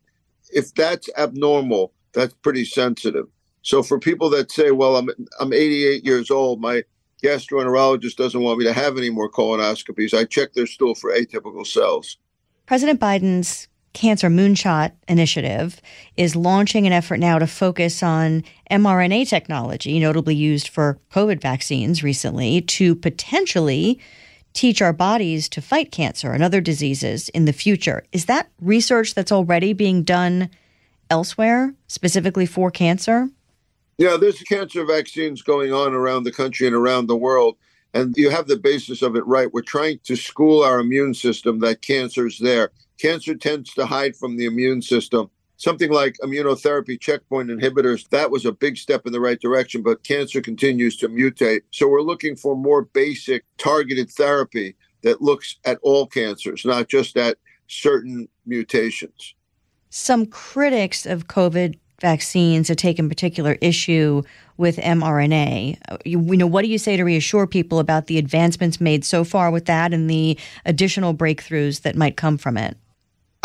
If 0.52 0.74
that's 0.74 1.10
abnormal, 1.18 1.92
that's 2.12 2.34
pretty 2.34 2.64
sensitive. 2.64 3.26
So 3.62 3.82
for 3.82 3.98
people 3.98 4.30
that 4.30 4.50
say, 4.50 4.70
well, 4.70 4.96
I'm, 4.96 5.08
I'm 5.40 5.52
88 5.52 6.04
years 6.04 6.30
old, 6.30 6.60
my 6.60 6.84
gastroenterologist 7.22 8.16
doesn't 8.16 8.40
want 8.40 8.58
me 8.58 8.64
to 8.64 8.72
have 8.72 8.96
any 8.96 9.10
more 9.10 9.30
colonoscopies, 9.30 10.16
I 10.16 10.24
check 10.24 10.52
their 10.52 10.66
stool 10.66 10.94
for 10.94 11.12
atypical 11.12 11.66
cells. 11.66 12.18
President 12.66 13.00
Biden's 13.00 13.68
Cancer 13.96 14.28
Moonshot 14.28 14.92
initiative 15.08 15.80
is 16.18 16.36
launching 16.36 16.86
an 16.86 16.92
effort 16.92 17.16
now 17.16 17.38
to 17.38 17.46
focus 17.46 18.02
on 18.02 18.44
mRNA 18.70 19.26
technology, 19.26 19.98
notably 19.98 20.34
used 20.34 20.68
for 20.68 20.98
COVID 21.14 21.40
vaccines 21.40 22.02
recently, 22.02 22.60
to 22.60 22.94
potentially 22.94 23.98
teach 24.52 24.82
our 24.82 24.92
bodies 24.92 25.48
to 25.48 25.62
fight 25.62 25.92
cancer 25.92 26.32
and 26.32 26.42
other 26.42 26.60
diseases 26.60 27.30
in 27.30 27.46
the 27.46 27.54
future. 27.54 28.04
Is 28.12 28.26
that 28.26 28.50
research 28.60 29.14
that's 29.14 29.32
already 29.32 29.72
being 29.72 30.02
done 30.02 30.50
elsewhere, 31.08 31.72
specifically 31.86 32.44
for 32.44 32.70
cancer? 32.70 33.30
Yeah, 33.96 34.18
there's 34.20 34.42
cancer 34.42 34.84
vaccines 34.84 35.40
going 35.40 35.72
on 35.72 35.94
around 35.94 36.24
the 36.24 36.32
country 36.32 36.66
and 36.66 36.76
around 36.76 37.06
the 37.06 37.16
world. 37.16 37.56
And 37.94 38.14
you 38.18 38.28
have 38.28 38.46
the 38.46 38.58
basis 38.58 39.00
of 39.00 39.16
it 39.16 39.26
right. 39.26 39.50
We're 39.54 39.62
trying 39.62 40.00
to 40.04 40.16
school 40.16 40.62
our 40.62 40.80
immune 40.80 41.14
system 41.14 41.60
that 41.60 41.80
cancer's 41.80 42.38
there. 42.38 42.72
Cancer 42.98 43.34
tends 43.34 43.72
to 43.74 43.86
hide 43.86 44.16
from 44.16 44.36
the 44.36 44.46
immune 44.46 44.82
system. 44.82 45.30
Something 45.58 45.90
like 45.90 46.16
immunotherapy 46.22 47.00
checkpoint 47.00 47.48
inhibitors, 47.48 48.08
that 48.10 48.30
was 48.30 48.44
a 48.44 48.52
big 48.52 48.76
step 48.76 49.06
in 49.06 49.12
the 49.12 49.20
right 49.20 49.40
direction, 49.40 49.82
but 49.82 50.04
cancer 50.04 50.42
continues 50.42 50.96
to 50.98 51.08
mutate. 51.08 51.62
So 51.70 51.88
we're 51.88 52.02
looking 52.02 52.36
for 52.36 52.54
more 52.54 52.82
basic 52.82 53.44
targeted 53.56 54.10
therapy 54.10 54.76
that 55.02 55.22
looks 55.22 55.56
at 55.64 55.78
all 55.82 56.06
cancers, 56.06 56.64
not 56.64 56.88
just 56.88 57.16
at 57.16 57.38
certain 57.68 58.28
mutations. 58.44 59.34
Some 59.88 60.26
critics 60.26 61.06
of 61.06 61.26
COVID 61.26 61.78
vaccines 62.00 62.68
have 62.68 62.76
taken 62.76 63.08
particular 63.08 63.56
issue 63.60 64.22
with 64.56 64.76
mRNA. 64.76 65.78
You, 66.04 66.20
you, 66.20 66.36
know, 66.36 66.46
what 66.46 66.62
do 66.62 66.68
you 66.68 66.78
say 66.78 66.96
to 66.96 67.04
reassure 67.04 67.46
people 67.46 67.78
about 67.78 68.06
the 68.06 68.18
advancements 68.18 68.80
made 68.80 69.04
so 69.04 69.24
far 69.24 69.50
with 69.50 69.66
that 69.66 69.94
and 69.94 70.08
the 70.08 70.38
additional 70.64 71.14
breakthroughs 71.14 71.82
that 71.82 71.96
might 71.96 72.16
come 72.16 72.36
from 72.36 72.56
it? 72.56 72.76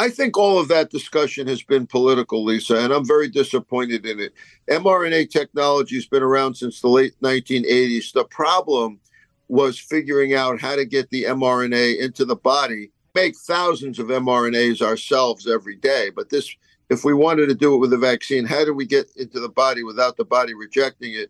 I 0.02 0.10
think 0.10 0.36
all 0.36 0.58
of 0.58 0.68
that 0.70 0.90
discussion 0.90 1.46
has 1.46 1.62
been 1.62 1.86
political, 1.86 2.44
Lisa, 2.44 2.80
and 2.80 2.92
I'm 2.92 3.06
very 3.06 3.30
disappointed 3.30 4.04
in 4.04 4.20
it. 4.20 4.34
mRNA 4.68 5.30
technology 5.30 5.94
has 5.94 6.08
been 6.08 6.24
around 6.24 6.56
since 6.56 6.82
the 6.82 6.88
late 6.88 7.14
1980s. 7.22 8.12
The 8.12 8.24
problem 8.24 9.00
was 9.48 9.78
figuring 9.78 10.34
out 10.34 10.60
how 10.60 10.76
to 10.76 10.86
get 10.86 11.12
the 11.12 11.26
mRNA 11.26 12.00
into 12.00 12.26
the 12.26 12.36
body. 12.36 12.90
Make 13.14 13.38
thousands 13.38 14.00
of 14.00 14.08
mRNAs 14.08 14.82
ourselves 14.82 15.48
every 15.48 15.76
day, 15.76 16.10
but 16.10 16.32
this 16.32 16.50
if 16.90 17.06
we 17.06 17.14
wanted 17.14 17.50
to 17.50 17.56
do 17.56 17.76
it 17.76 17.78
with 17.78 17.94
a 17.94 17.98
vaccine, 18.00 18.44
how 18.44 18.66
do 18.66 18.74
we 18.74 18.88
get 18.88 19.06
into 19.18 19.40
the 19.40 19.50
body 19.50 19.84
without 19.84 20.18
the 20.18 20.26
body 20.26 20.56
rejecting 20.56 21.14
it? 21.14 21.30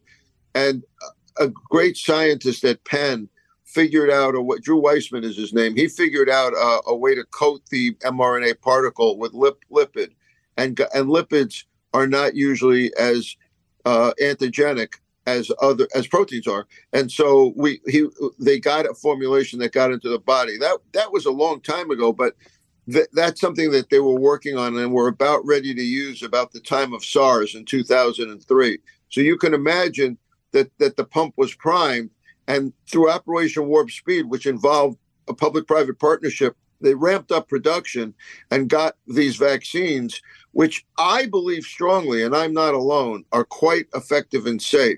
And 0.55 0.81
a 1.37 1.49
great 1.49 1.97
scientist 1.97 2.63
at 2.63 2.85
Penn 2.85 3.27
figured 3.71 4.09
out 4.09 4.35
a 4.35 4.41
what 4.41 4.61
Drew 4.61 4.79
Weissman 4.79 5.23
is 5.23 5.37
his 5.37 5.53
name. 5.53 5.75
He 5.75 5.87
figured 5.87 6.29
out 6.29 6.53
a, 6.53 6.81
a 6.87 6.95
way 6.95 7.15
to 7.15 7.23
coat 7.25 7.61
the 7.69 7.93
mRNA 7.95 8.61
particle 8.61 9.17
with 9.17 9.33
lip, 9.33 9.63
lipid, 9.71 10.11
and 10.57 10.79
and 10.93 11.07
lipids 11.07 11.63
are 11.93 12.07
not 12.07 12.35
usually 12.35 12.95
as 12.97 13.35
uh, 13.85 14.13
antigenic 14.21 14.95
as 15.27 15.51
other 15.61 15.87
as 15.95 16.07
proteins 16.07 16.47
are. 16.47 16.67
And 16.93 17.11
so 17.11 17.53
we 17.55 17.79
he 17.87 18.07
they 18.39 18.59
got 18.59 18.89
a 18.89 18.93
formulation 18.93 19.59
that 19.59 19.73
got 19.73 19.91
into 19.91 20.09
the 20.09 20.19
body. 20.19 20.57
That 20.57 20.77
that 20.93 21.11
was 21.11 21.25
a 21.25 21.31
long 21.31 21.61
time 21.61 21.91
ago, 21.91 22.11
but 22.11 22.35
th- 22.91 23.07
that's 23.13 23.39
something 23.39 23.71
that 23.71 23.89
they 23.89 23.99
were 23.99 24.19
working 24.19 24.57
on 24.57 24.77
and 24.77 24.91
were 24.91 25.07
about 25.07 25.45
ready 25.45 25.73
to 25.73 25.83
use 25.83 26.23
about 26.23 26.51
the 26.51 26.59
time 26.59 26.93
of 26.93 27.05
SARS 27.05 27.55
in 27.55 27.65
2003. 27.65 28.79
So 29.09 29.21
you 29.21 29.37
can 29.37 29.53
imagine 29.53 30.17
that 30.51 30.71
that 30.79 30.97
the 30.97 31.05
pump 31.05 31.35
was 31.37 31.53
primed 31.53 32.09
and 32.51 32.73
through 32.85 33.09
Operation 33.09 33.67
Warp 33.67 33.89
Speed, 33.89 34.25
which 34.25 34.45
involved 34.45 34.97
a 35.29 35.33
public 35.33 35.67
private 35.67 35.97
partnership, 35.99 36.57
they 36.81 36.93
ramped 36.93 37.31
up 37.31 37.47
production 37.47 38.13
and 38.49 38.69
got 38.69 38.97
these 39.07 39.37
vaccines, 39.37 40.21
which 40.51 40.85
I 40.97 41.27
believe 41.27 41.63
strongly, 41.63 42.23
and 42.23 42.35
I'm 42.35 42.51
not 42.51 42.73
alone, 42.73 43.23
are 43.31 43.45
quite 43.45 43.85
effective 43.95 44.47
and 44.47 44.61
safe. 44.61 44.97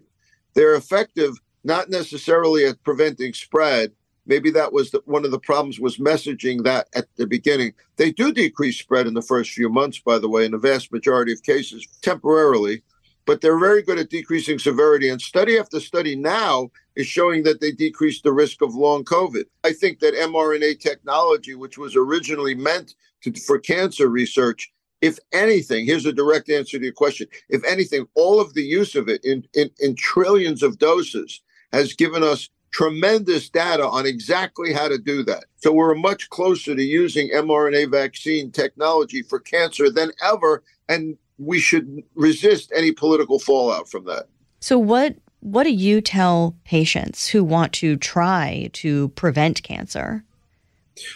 They're 0.56 0.74
effective 0.74 1.36
not 1.64 1.92
necessarily 1.92 2.66
at 2.66 2.82
preventing 2.84 3.34
spread. 3.34 3.92
Maybe 4.26 4.50
that 4.50 4.74
was 4.74 4.90
the, 4.90 5.02
one 5.06 5.24
of 5.24 5.30
the 5.30 5.40
problems 5.40 5.80
was 5.80 5.98
messaging 5.98 6.64
that 6.64 6.88
at 6.96 7.06
the 7.18 7.28
beginning. 7.28 7.74
They 7.98 8.12
do 8.12 8.34
decrease 8.34 8.80
spread 8.80 9.06
in 9.06 9.14
the 9.14 9.22
first 9.22 9.52
few 9.52 9.70
months, 9.70 10.00
by 10.00 10.18
the 10.18 10.30
way, 10.30 10.46
in 10.46 10.54
the 10.54 10.58
vast 10.58 10.92
majority 10.92 11.34
of 11.34 11.44
cases, 11.44 11.88
temporarily 12.02 12.82
but 13.26 13.42
they're 13.42 13.60
very 13.60 13.82
good 13.82 14.00
at 14.00 14.10
decreasing 14.10 14.60
severity. 14.60 15.10
And 15.10 15.22
study 15.22 15.58
after 15.58 15.80
study 15.80 16.16
now 16.16 16.72
is 16.96 17.08
showing 17.08 17.44
that 17.44 17.62
they 17.62 17.72
decrease 17.72 18.22
the 18.22 18.34
risk 18.34 18.62
of 18.62 18.76
long 18.76 19.04
COVID. 19.04 19.46
I 19.64 19.74
think 19.74 20.00
that 20.00 20.14
mRNA 20.14 20.80
technology, 20.80 21.56
which 21.56 21.78
was 21.78 21.96
originally 21.96 22.56
meant 22.56 22.96
to, 23.24 23.34
for 23.34 23.60
cancer 23.60 24.08
research, 24.08 24.72
if 25.02 25.20
anything, 25.34 25.86
here's 25.86 26.06
a 26.06 26.14
direct 26.14 26.50
answer 26.50 26.78
to 26.78 26.84
your 26.84 26.94
question. 26.94 27.28
If 27.50 27.64
anything, 27.66 28.08
all 28.16 28.40
of 28.40 28.54
the 28.54 28.64
use 28.64 28.96
of 28.96 29.10
it 29.10 29.24
in, 29.26 29.46
in, 29.54 29.70
in 29.80 29.96
trillions 29.96 30.64
of 30.64 30.80
doses 30.80 31.42
has 31.74 31.94
given 31.94 32.24
us 32.24 32.50
tremendous 32.72 33.50
data 33.50 33.86
on 33.86 34.06
exactly 34.06 34.74
how 34.74 34.88
to 34.88 34.98
do 34.98 35.24
that. 35.24 35.46
So 35.58 35.72
we're 35.72 35.94
much 35.94 36.30
closer 36.30 36.76
to 36.76 36.84
using 36.84 37.30
mRNA 37.30 37.92
vaccine 37.92 38.52
technology 38.52 39.22
for 39.22 39.40
cancer 39.40 39.90
than 39.92 40.12
ever. 40.24 40.64
And 40.90 41.18
we 41.38 41.60
should 41.60 42.04
resist 42.16 42.72
any 42.76 42.92
political 42.92 43.40
fallout 43.40 43.90
from 43.90 44.06
that. 44.06 44.28
So 44.60 44.78
what 44.78 45.16
what 45.40 45.64
do 45.64 45.72
you 45.72 46.00
tell 46.00 46.56
patients 46.64 47.28
who 47.28 47.44
want 47.44 47.74
to 47.74 47.98
try 47.98 48.70
to 48.74 49.10
prevent 49.10 49.62
cancer? 49.62 50.24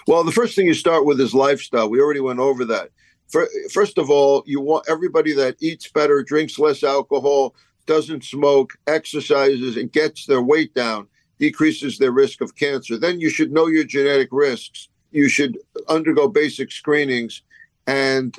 Well, 0.05 0.25
the 0.25 0.33
first 0.33 0.53
thing 0.53 0.65
you 0.65 0.73
start 0.73 1.05
with 1.05 1.21
is 1.21 1.33
lifestyle. 1.33 1.89
We 1.89 2.01
already 2.01 2.19
went 2.19 2.39
over 2.39 2.65
that. 2.65 2.89
First 3.71 3.97
of 3.97 4.09
all, 4.09 4.43
you 4.45 4.59
want 4.59 4.89
everybody 4.89 5.33
that 5.33 5.55
eats 5.59 5.89
better, 5.89 6.23
drinks 6.23 6.59
less 6.59 6.83
alcohol, 6.83 7.55
doesn't 7.85 8.23
smoke, 8.23 8.73
exercises, 8.87 9.77
and 9.77 9.91
gets 9.91 10.25
their 10.25 10.41
weight 10.41 10.73
down, 10.73 11.07
decreases 11.39 11.97
their 11.97 12.11
risk 12.11 12.41
of 12.41 12.55
cancer. 12.55 12.97
Then 12.97 13.19
you 13.19 13.29
should 13.29 13.51
know 13.51 13.67
your 13.67 13.83
genetic 13.83 14.29
risks. 14.31 14.89
You 15.11 15.29
should 15.29 15.57
undergo 15.87 16.27
basic 16.27 16.71
screenings 16.71 17.43
and 17.85 18.37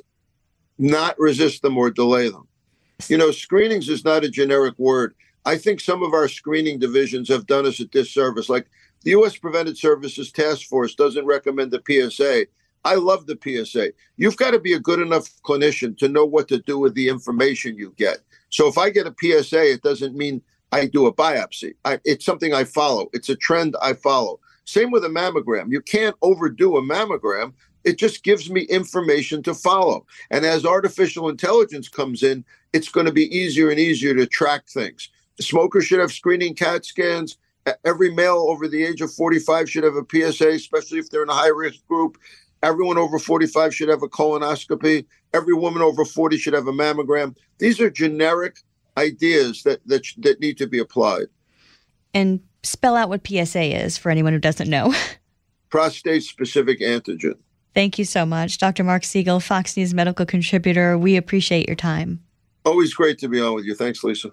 not 0.78 1.18
resist 1.18 1.62
them 1.62 1.76
or 1.76 1.90
delay 1.90 2.28
them. 2.28 2.46
You 3.08 3.18
know, 3.18 3.30
screenings 3.30 3.88
is 3.88 4.04
not 4.04 4.24
a 4.24 4.28
generic 4.28 4.78
word. 4.78 5.14
I 5.44 5.56
think 5.56 5.80
some 5.80 6.02
of 6.02 6.12
our 6.12 6.28
screening 6.28 6.78
divisions 6.78 7.28
have 7.28 7.46
done 7.46 7.66
us 7.66 7.80
a 7.80 7.86
disservice. 7.86 8.48
Like 8.48 8.66
the 9.02 9.10
U.S. 9.12 9.36
Preventive 9.36 9.78
Services 9.78 10.32
Task 10.32 10.66
Force 10.66 10.94
doesn't 10.94 11.24
recommend 11.24 11.70
the 11.70 11.82
PSA. 11.86 12.46
I 12.84 12.94
love 12.94 13.26
the 13.26 13.38
PSA. 13.42 13.92
You've 14.16 14.36
got 14.36 14.52
to 14.52 14.58
be 14.58 14.72
a 14.72 14.80
good 14.80 15.00
enough 15.00 15.28
clinician 15.42 15.96
to 15.98 16.08
know 16.08 16.24
what 16.24 16.48
to 16.48 16.58
do 16.58 16.78
with 16.78 16.94
the 16.94 17.08
information 17.08 17.76
you 17.76 17.94
get. 17.96 18.18
So 18.50 18.68
if 18.68 18.78
I 18.78 18.90
get 18.90 19.06
a 19.06 19.14
PSA, 19.20 19.72
it 19.72 19.82
doesn't 19.82 20.16
mean 20.16 20.42
I 20.72 20.86
do 20.86 21.06
a 21.06 21.14
biopsy. 21.14 21.74
I, 21.84 22.00
it's 22.04 22.24
something 22.24 22.54
I 22.54 22.64
follow. 22.64 23.08
It's 23.12 23.28
a 23.28 23.36
trend 23.36 23.76
I 23.82 23.94
follow. 23.94 24.40
Same 24.64 24.90
with 24.90 25.04
a 25.04 25.08
mammogram. 25.08 25.72
You 25.72 25.80
can't 25.80 26.16
overdo 26.22 26.76
a 26.76 26.82
mammogram 26.82 27.54
it 27.84 27.98
just 27.98 28.22
gives 28.24 28.50
me 28.50 28.62
information 28.62 29.42
to 29.44 29.54
follow. 29.54 30.06
And 30.30 30.44
as 30.44 30.64
artificial 30.64 31.28
intelligence 31.28 31.88
comes 31.88 32.22
in, 32.22 32.44
it's 32.72 32.88
going 32.88 33.06
to 33.06 33.12
be 33.12 33.34
easier 33.36 33.70
and 33.70 33.78
easier 33.78 34.14
to 34.14 34.26
track 34.26 34.68
things. 34.68 35.08
Smokers 35.40 35.86
should 35.86 36.00
have 36.00 36.12
screening 36.12 36.54
CAT 36.54 36.84
scans. 36.84 37.38
Every 37.84 38.12
male 38.12 38.46
over 38.48 38.66
the 38.66 38.82
age 38.82 39.00
of 39.00 39.12
45 39.12 39.70
should 39.70 39.84
have 39.84 39.96
a 39.96 40.04
PSA, 40.10 40.48
especially 40.48 40.98
if 40.98 41.10
they're 41.10 41.22
in 41.22 41.28
a 41.28 41.34
high 41.34 41.48
risk 41.48 41.86
group. 41.86 42.18
Everyone 42.62 42.98
over 42.98 43.18
45 43.18 43.74
should 43.74 43.88
have 43.88 44.02
a 44.02 44.08
colonoscopy. 44.08 45.04
Every 45.32 45.54
woman 45.54 45.82
over 45.82 46.04
40 46.04 46.38
should 46.38 46.54
have 46.54 46.66
a 46.66 46.72
mammogram. 46.72 47.36
These 47.58 47.80
are 47.80 47.90
generic 47.90 48.58
ideas 48.96 49.62
that, 49.62 49.86
that, 49.86 50.06
that 50.18 50.40
need 50.40 50.58
to 50.58 50.66
be 50.66 50.78
applied. 50.78 51.26
And 52.14 52.40
spell 52.62 52.96
out 52.96 53.08
what 53.08 53.26
PSA 53.26 53.84
is 53.84 53.96
for 53.96 54.10
anyone 54.10 54.32
who 54.32 54.38
doesn't 54.38 54.68
know. 54.68 54.94
Prostate 55.70 56.24
specific 56.24 56.80
antigen. 56.80 57.34
Thank 57.74 57.98
you 57.98 58.04
so 58.04 58.26
much, 58.26 58.58
Dr. 58.58 58.84
Marc 58.84 59.04
Siegel, 59.04 59.40
Fox 59.40 59.76
News 59.76 59.94
medical 59.94 60.26
contributor. 60.26 60.98
We 60.98 61.16
appreciate 61.16 61.66
your 61.68 61.76
time. 61.76 62.20
Always 62.64 62.92
great 62.92 63.18
to 63.20 63.28
be 63.28 63.40
on 63.40 63.54
with 63.54 63.64
you. 63.64 63.74
Thanks, 63.74 64.02
Lisa. 64.02 64.30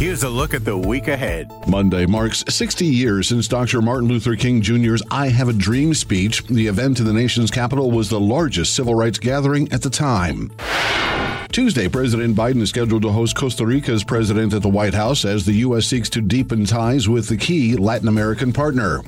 Here's 0.00 0.22
a 0.22 0.30
look 0.30 0.54
at 0.54 0.64
the 0.64 0.78
week 0.78 1.08
ahead. 1.08 1.52
Monday 1.68 2.06
marks 2.06 2.42
60 2.48 2.86
years 2.86 3.28
since 3.28 3.46
Dr. 3.46 3.82
Martin 3.82 4.08
Luther 4.08 4.34
King 4.34 4.62
Jr.'s 4.62 5.02
I 5.10 5.28
Have 5.28 5.48
a 5.48 5.52
Dream 5.52 5.92
speech. 5.92 6.42
The 6.46 6.68
event 6.68 7.00
in 7.00 7.06
the 7.06 7.12
nation's 7.12 7.50
capital 7.50 7.90
was 7.90 8.08
the 8.08 8.18
largest 8.18 8.74
civil 8.74 8.94
rights 8.94 9.18
gathering 9.18 9.70
at 9.72 9.82
the 9.82 9.90
time. 9.90 10.50
Tuesday, 11.52 11.88
President 11.88 12.36
Biden 12.36 12.62
is 12.62 12.68
scheduled 12.68 13.02
to 13.02 13.10
host 13.10 13.34
Costa 13.34 13.66
Rica's 13.66 14.04
president 14.04 14.54
at 14.54 14.62
the 14.62 14.68
White 14.68 14.94
House 14.94 15.24
as 15.24 15.44
the 15.44 15.54
U.S. 15.54 15.84
seeks 15.84 16.08
to 16.10 16.20
deepen 16.20 16.64
ties 16.64 17.08
with 17.08 17.28
the 17.28 17.36
key 17.36 17.74
Latin 17.74 18.06
American 18.06 18.52
partner. 18.52 19.02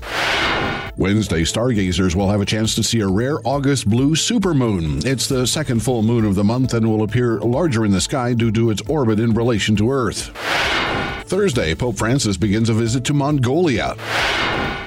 Wednesday, 0.96 1.44
stargazers 1.44 2.16
will 2.16 2.28
have 2.28 2.40
a 2.40 2.46
chance 2.46 2.74
to 2.74 2.83
see 2.83 2.98
a 2.98 3.07
rare 3.07 3.38
August 3.44 3.88
blue 3.88 4.16
supermoon. 4.16 5.07
It's 5.07 5.28
the 5.28 5.46
second 5.46 5.85
full 5.85 6.02
moon 6.02 6.24
of 6.24 6.35
the 6.35 6.42
month 6.42 6.74
and 6.74 6.90
will 6.90 7.05
appear 7.05 7.38
larger 7.38 7.85
in 7.85 7.92
the 7.92 8.00
sky 8.00 8.35
due 8.35 8.50
to 8.50 8.70
its 8.70 8.83
orbit 8.88 9.20
in 9.20 9.35
relation 9.35 9.76
to 9.76 9.92
Earth. 9.92 10.37
Thursday, 11.26 11.76
Pope 11.76 11.96
Francis 11.96 12.37
begins 12.37 12.68
a 12.68 12.74
visit 12.74 13.05
to 13.05 13.14
Mongolia. 13.14 13.94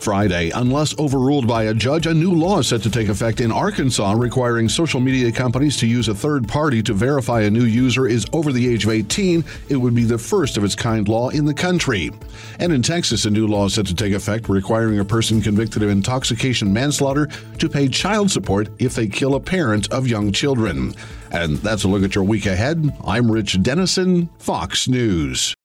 Friday, 0.05 0.51
unless 0.51 0.95
overruled 0.99 1.47
by 1.47 1.63
a 1.63 1.73
judge, 1.73 2.05
a 2.05 2.13
new 2.13 2.31
law 2.31 2.59
is 2.59 2.67
set 2.67 2.83
to 2.83 2.91
take 2.91 3.09
effect 3.09 3.41
in 3.41 3.51
Arkansas 3.51 4.11
requiring 4.11 4.69
social 4.69 4.99
media 4.99 5.31
companies 5.31 5.77
to 5.77 5.87
use 5.87 6.07
a 6.07 6.13
third 6.13 6.47
party 6.47 6.83
to 6.83 6.93
verify 6.93 7.41
a 7.41 7.49
new 7.49 7.63
user 7.63 8.05
is 8.05 8.23
over 8.31 8.51
the 8.51 8.71
age 8.71 8.83
of 8.85 8.91
18. 8.91 9.43
It 9.67 9.77
would 9.77 9.95
be 9.95 10.03
the 10.03 10.19
first 10.19 10.57
of 10.57 10.63
its 10.63 10.75
kind 10.75 11.07
law 11.07 11.29
in 11.29 11.43
the 11.43 11.55
country. 11.55 12.11
And 12.59 12.71
in 12.71 12.83
Texas, 12.83 13.25
a 13.25 13.31
new 13.31 13.47
law 13.47 13.65
is 13.65 13.73
set 13.73 13.87
to 13.87 13.95
take 13.95 14.13
effect 14.13 14.47
requiring 14.47 14.99
a 14.99 15.05
person 15.05 15.41
convicted 15.41 15.81
of 15.81 15.89
intoxication 15.89 16.71
manslaughter 16.71 17.25
to 17.57 17.67
pay 17.67 17.87
child 17.87 18.29
support 18.29 18.69
if 18.77 18.93
they 18.93 19.07
kill 19.07 19.33
a 19.33 19.39
parent 19.39 19.91
of 19.91 20.07
young 20.07 20.31
children. 20.31 20.93
And 21.31 21.57
that's 21.57 21.83
a 21.83 21.87
look 21.87 22.03
at 22.03 22.13
your 22.13 22.25
week 22.25 22.45
ahead. 22.45 22.95
I'm 23.07 23.31
Rich 23.31 23.63
Dennison, 23.63 24.29
Fox 24.37 24.87
News. 24.87 25.55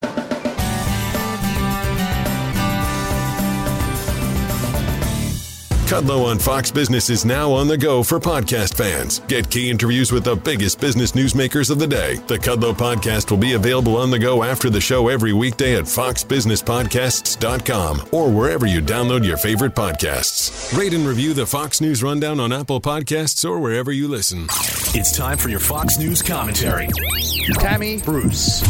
Kudlow 5.90 6.26
on 6.26 6.38
Fox 6.38 6.70
Business 6.70 7.10
is 7.10 7.24
now 7.24 7.50
on 7.50 7.66
the 7.66 7.76
go 7.76 8.04
for 8.04 8.20
podcast 8.20 8.76
fans. 8.76 9.18
Get 9.26 9.50
key 9.50 9.68
interviews 9.68 10.12
with 10.12 10.22
the 10.22 10.36
biggest 10.36 10.80
business 10.80 11.10
newsmakers 11.12 11.68
of 11.68 11.80
the 11.80 11.86
day. 11.88 12.14
The 12.28 12.38
Kudlow 12.38 12.74
podcast 12.74 13.28
will 13.28 13.38
be 13.38 13.54
available 13.54 13.96
on 13.96 14.12
the 14.12 14.18
go 14.20 14.44
after 14.44 14.70
the 14.70 14.80
show 14.80 15.08
every 15.08 15.32
weekday 15.32 15.74
at 15.74 15.86
foxbusinesspodcasts.com 15.86 18.08
or 18.12 18.30
wherever 18.30 18.66
you 18.66 18.80
download 18.80 19.26
your 19.26 19.36
favorite 19.36 19.74
podcasts. 19.74 20.78
Rate 20.78 20.94
and 20.94 21.08
review 21.08 21.34
the 21.34 21.44
Fox 21.44 21.80
News 21.80 22.04
Rundown 22.04 22.38
on 22.38 22.52
Apple 22.52 22.80
Podcasts 22.80 23.44
or 23.44 23.58
wherever 23.58 23.90
you 23.90 24.06
listen. 24.06 24.46
It's 24.94 25.16
time 25.16 25.38
for 25.38 25.48
your 25.48 25.58
Fox 25.58 25.98
News 25.98 26.22
commentary. 26.22 26.88
Tammy 27.58 28.00
Bruce. 28.00 28.62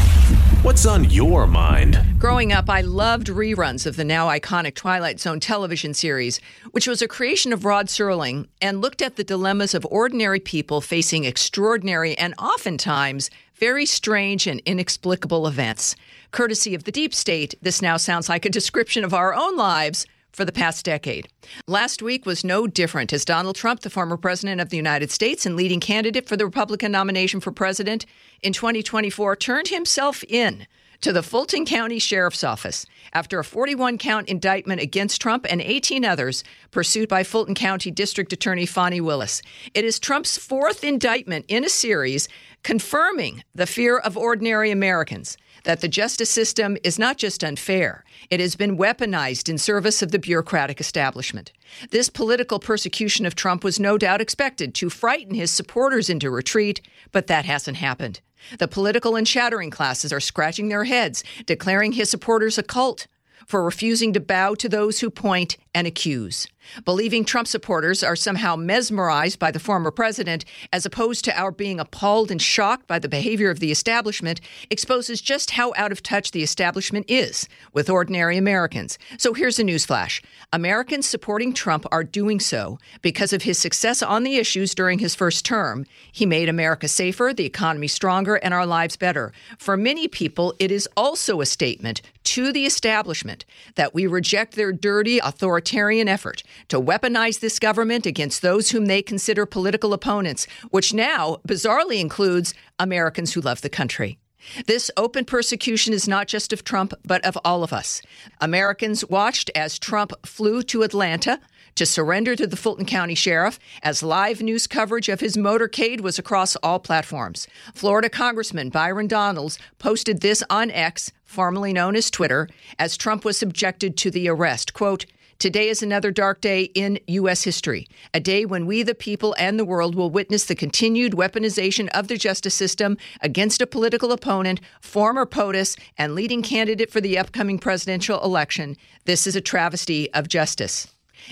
What's 0.62 0.85
on 0.85 1.09
your 1.09 1.46
mind? 1.46 1.99
Growing 2.18 2.53
up, 2.53 2.68
I 2.68 2.83
loved 2.83 3.29
reruns 3.29 3.87
of 3.87 3.96
the 3.96 4.05
now 4.05 4.29
iconic 4.29 4.75
Twilight 4.75 5.18
Zone 5.18 5.40
television 5.40 5.94
series, 5.94 6.38
which 6.73 6.87
was 6.87 7.01
a 7.01 7.09
creation 7.09 7.55
of 7.55 7.64
Rod 7.64 7.87
Serling 7.87 8.46
and 8.61 8.83
looked 8.83 9.01
at 9.01 9.16
the 9.16 9.25
dilemmas 9.25 9.73
of 9.73 9.87
ordinary 9.90 10.38
people 10.38 10.83
facing 10.83 11.25
extraordinary 11.25 12.14
and 12.18 12.35
oftentimes 12.38 13.31
very 13.55 13.87
strange 13.87 14.46
and 14.46 14.61
inexplicable 14.66 15.46
events. 15.46 15.96
Courtesy 16.31 16.75
of 16.75 16.85
the 16.85 16.92
deep 16.92 17.14
state, 17.14 17.55
this 17.62 17.81
now 17.81 17.96
sounds 17.96 18.29
like 18.29 18.44
a 18.44 18.51
description 18.51 19.03
of 19.03 19.14
our 19.14 19.33
own 19.33 19.57
lives 19.57 20.07
for 20.33 20.45
the 20.45 20.53
past 20.53 20.85
decade. 20.85 21.29
Last 21.66 22.03
week 22.03 22.27
was 22.27 22.45
no 22.45 22.66
different 22.66 23.12
as 23.12 23.25
Donald 23.25 23.57
Trump, 23.57 23.81
the 23.81 23.90
former 23.90 24.16
president 24.16 24.61
of 24.61 24.71
the 24.71 24.77
United 24.77 25.11
States 25.11 25.47
and 25.47 25.57
leading 25.57 25.81
candidate 25.81 26.29
for 26.29 26.37
the 26.37 26.45
Republican 26.45 26.93
nomination 26.93 27.40
for 27.40 27.53
president 27.53 28.07
in 28.43 28.53
2024, 28.53 29.37
turned 29.37 29.69
himself 29.69 30.23
in 30.25 30.66
to 31.01 31.12
the 31.12 31.23
Fulton 31.23 31.64
County 31.64 31.99
Sheriff's 31.99 32.45
Office 32.45 32.85
after 33.14 33.38
a 33.38 33.45
41 33.45 33.97
count 33.97 34.29
indictment 34.29 34.83
against 34.83 35.21
Trump 35.21 35.47
and 35.49 35.61
18 35.61 36.05
others 36.05 36.45
pursued 36.71 37.09
by 37.09 37.25
Fulton 37.25 37.55
County 37.55 37.90
District 37.90 38.33
Attorney 38.33 38.66
Fani 38.66 39.01
Willis. 39.01 39.40
It 39.73 39.85
is 39.85 39.99
Trump's 39.99 40.37
fourth 40.37 40.85
indictment 40.85 41.47
in 41.49 41.64
a 41.64 41.71
series 41.71 42.29
confirming 42.62 43.43
the 43.55 43.66
fear 43.66 43.99
of 43.99 44.16
ordinary 44.19 44.71
Americans 44.71 45.38
that 45.64 45.81
the 45.81 45.88
justice 45.88 46.31
system 46.31 46.77
is 46.85 46.99
not 46.99 47.16
just 47.16 47.44
unfair, 47.44 48.05
it 48.31 48.40
has 48.40 48.57
been 48.57 48.79
weaponized 48.79 49.49
in 49.49 49.59
service 49.59 50.03
of 50.03 50.11
the 50.11 50.18
bureaucratic 50.18 50.81
establishment. 50.81 51.53
This 51.90 52.09
political 52.09 52.59
persecution 52.59 53.27
of 53.27 53.35
Trump 53.35 53.64
was 53.64 53.81
no 53.81 53.99
doubt 53.99 54.20
expected 54.20 54.75
to 54.77 54.90
frighten 54.90 55.35
his 55.35 55.51
supporters 55.51 56.11
into 56.11 56.31
retreat, 56.31 56.81
but 57.12 57.27
that 57.27 57.44
hasn't 57.44 57.77
happened. 57.79 58.20
The 58.59 58.68
political 58.68 59.16
and 59.16 59.27
chattering 59.27 59.70
classes 59.70 60.12
are 60.12 60.20
scratching 60.20 60.68
their 60.68 60.85
heads, 60.85 61.23
declaring 61.46 61.92
his 61.92 62.11
supporters 62.11 62.59
a 62.59 62.62
cult 62.62 63.07
for 63.46 63.64
refusing 63.64 64.12
to 64.12 64.20
bow 64.20 64.55
to 64.55 64.68
those 64.68 65.01
who 65.01 65.11
point 65.11 65.57
and 65.74 65.87
accuse. 65.87 66.46
Believing 66.85 67.24
Trump 67.24 67.48
supporters 67.48 68.02
are 68.02 68.16
somehow 68.16 68.54
mesmerized 68.54 69.38
by 69.38 69.50
the 69.50 69.59
former 69.59 69.90
president, 69.90 70.44
as 70.72 70.85
opposed 70.85 71.24
to 71.24 71.38
our 71.38 71.50
being 71.50 71.80
appalled 71.80 72.30
and 72.30 72.40
shocked 72.40 72.87
by 72.87 72.98
the 72.98 73.09
behavior 73.09 73.50
of 73.50 73.61
the 73.61 73.72
establishment, 73.72 74.40
exposes 74.70 75.20
just 75.20 75.52
how 75.52 75.72
out 75.76 75.90
of 75.90 76.02
touch 76.02 76.30
the 76.30 76.42
establishment 76.42 77.06
is 77.09 77.48
with 77.72 77.88
ordinary 77.90 78.37
Americans. 78.37 78.98
So 79.18 79.33
here's 79.33 79.59
a 79.59 79.64
newsflash 79.64 80.22
Americans 80.52 81.09
supporting 81.09 81.52
Trump 81.52 81.87
are 81.90 82.04
doing 82.04 82.40
so 82.40 82.78
because 83.00 83.33
of 83.33 83.42
his 83.42 83.59
success 83.59 84.02
on 84.02 84.22
the 84.22 84.37
issues 84.37 84.74
during 84.74 84.98
his 84.98 85.14
first 85.14 85.44
term. 85.44 85.87
He 86.12 86.26
made 86.26 86.48
America 86.48 86.88
safer, 86.88 87.33
the 87.35 87.46
economy 87.46 87.88
stronger, 87.88 88.37
and 88.37 88.52
our 88.52 88.66
lives 88.66 88.96
better. 88.96 89.33
For 89.59 89.76
many 89.76 90.09
people, 90.09 90.54
it 90.59 90.70
is 90.70 90.88
also 90.96 91.40
a 91.40 91.46
statement 91.46 92.02
to 92.22 92.52
the 92.52 92.66
establishment 92.66 93.44
that 93.74 93.94
we 93.94 94.06
reject 94.06 94.54
their 94.54 94.72
dirty, 94.72 95.18
authoritarian 95.18 95.60
effort 96.09 96.42
to 96.68 96.81
weaponize 96.81 97.40
this 97.40 97.59
government 97.59 98.07
against 98.07 98.42
those 98.42 98.70
whom 98.70 98.87
they 98.87 99.03
consider 99.03 99.46
political 99.46 99.92
opponents, 99.92 100.46
which 100.70 100.94
now 100.94 101.38
bizarrely 101.46 102.01
includes 102.01 102.55
Americans 102.79 103.35
who 103.35 103.40
love 103.40 103.61
the 103.61 103.68
country. 103.68 104.18
This 104.66 104.90
open 104.96 105.25
persecution 105.25 105.92
is 105.92 106.09
not 106.09 106.27
just 106.27 106.53
of 106.53 106.64
Trump, 106.64 106.94
but 107.05 107.25
of 107.25 107.37
all 107.44 107.62
of 107.62 107.73
us. 107.73 108.01
Americans 108.40 109.05
watched 109.05 109.51
as 109.55 109.79
Trump 109.79 110.12
flew 110.25 110.62
to 110.64 110.83
Atlanta 110.83 111.40
to 111.75 111.87
surrender 111.87 112.35
to 112.35 112.46
the 112.46 112.57
Fulton 112.57 112.87
County 112.87 113.14
Sheriff 113.14 113.59
as 113.83 114.03
live 114.03 114.42
news 114.42 114.66
coverage 114.66 115.09
of 115.09 115.20
his 115.20 115.37
motorcade 115.37 116.01
was 116.01 116.18
across 116.18 116.57
all 116.57 116.79
platforms. 116.79 117.46
Florida 117.75 118.09
Congressman 118.09 118.70
Byron 118.70 119.07
Donalds 119.07 119.59
posted 119.79 120.20
this 120.20 120.42
on 120.51 120.70
X, 120.70 121.12
formerly 121.25 121.73
known 121.73 121.94
as 121.94 122.11
Twitter, 122.11 122.49
as 122.79 122.96
Trump 122.96 123.25
was 123.25 123.38
subjected 123.38 123.96
to 123.99 124.11
the 124.11 124.29
arrest. 124.29 124.75
Quote, 124.75 125.07
Today 125.40 125.70
is 125.70 125.83
another 125.83 126.11
dark 126.11 126.42
day 126.42 126.64
in 126.64 126.98
U.S. 127.07 127.44
history, 127.44 127.88
a 128.12 128.20
day 128.20 128.44
when 128.44 128.66
we, 128.66 128.83
the 128.83 128.94
people, 128.94 129.35
and 129.38 129.59
the 129.59 129.64
world 129.64 129.94
will 129.94 130.11
witness 130.11 130.44
the 130.44 130.55
continued 130.55 131.14
weaponization 131.14 131.88
of 131.94 132.09
the 132.09 132.18
justice 132.18 132.55
system 132.55 132.98
against 133.22 133.62
a 133.62 133.66
political 133.66 134.12
opponent, 134.12 134.61
former 134.83 135.24
POTUS, 135.24 135.79
and 135.96 136.14
leading 136.14 136.42
candidate 136.42 136.90
for 136.90 137.00
the 137.00 137.16
upcoming 137.16 137.59
presidential 137.59 138.22
election. 138.22 138.76
This 139.07 139.26
is 139.26 139.35
a 139.35 139.40
travesty 139.40 140.12
of 140.12 140.29
justice. 140.29 140.88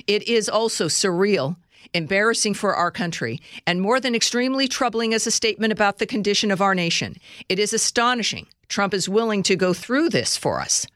It 0.07 0.27
is 0.27 0.49
also 0.49 0.87
surreal, 0.87 1.57
embarrassing 1.92 2.55
for 2.55 2.75
our 2.75 2.90
country, 2.90 3.42
and 3.66 3.79
more 3.79 4.01
than 4.01 4.14
extremely 4.14 4.68
troubling 4.68 5.12
as 5.12 5.27
a 5.27 5.31
statement 5.31 5.71
about 5.71 5.99
the 5.99 6.07
condition 6.07 6.51
of 6.51 6.62
our 6.62 6.75
nation. 6.75 7.18
It 7.51 7.59
is 7.59 7.75
astonishing 7.75 8.47
Trump 8.68 8.94
is 8.94 9.07
willing 9.07 9.42
to 9.42 9.55
go 9.55 9.75
through 9.75 10.09
this 10.09 10.35
for 10.35 10.61
us. 10.61 10.87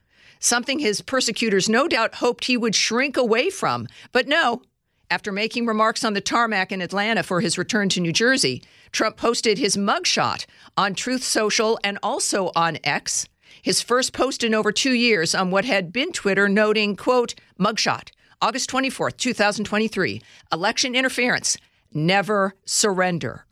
Something 0.44 0.80
his 0.80 1.00
persecutors 1.02 1.68
no 1.68 1.86
doubt 1.86 2.16
hoped 2.16 2.46
he 2.46 2.56
would 2.56 2.74
shrink 2.74 3.16
away 3.16 3.48
from. 3.48 3.86
But 4.10 4.26
no, 4.26 4.62
after 5.08 5.30
making 5.30 5.66
remarks 5.66 6.04
on 6.04 6.14
the 6.14 6.20
tarmac 6.20 6.72
in 6.72 6.82
Atlanta 6.82 7.22
for 7.22 7.40
his 7.40 7.56
return 7.56 7.88
to 7.90 8.00
New 8.00 8.12
Jersey, 8.12 8.60
Trump 8.90 9.16
posted 9.16 9.56
his 9.58 9.76
mugshot 9.76 10.46
on 10.76 10.96
Truth 10.96 11.22
Social 11.22 11.78
and 11.84 11.96
also 12.02 12.50
on 12.56 12.78
X. 12.82 13.28
His 13.62 13.82
first 13.82 14.12
post 14.12 14.42
in 14.42 14.52
over 14.52 14.72
two 14.72 14.94
years 14.94 15.32
on 15.32 15.52
what 15.52 15.64
had 15.64 15.92
been 15.92 16.10
Twitter, 16.10 16.48
noting, 16.48 16.96
quote, 16.96 17.36
mugshot, 17.56 18.10
August 18.40 18.68
24th, 18.68 19.18
2023, 19.18 20.20
election 20.52 20.96
interference, 20.96 21.56
never 21.94 22.56
surrender. 22.64 23.46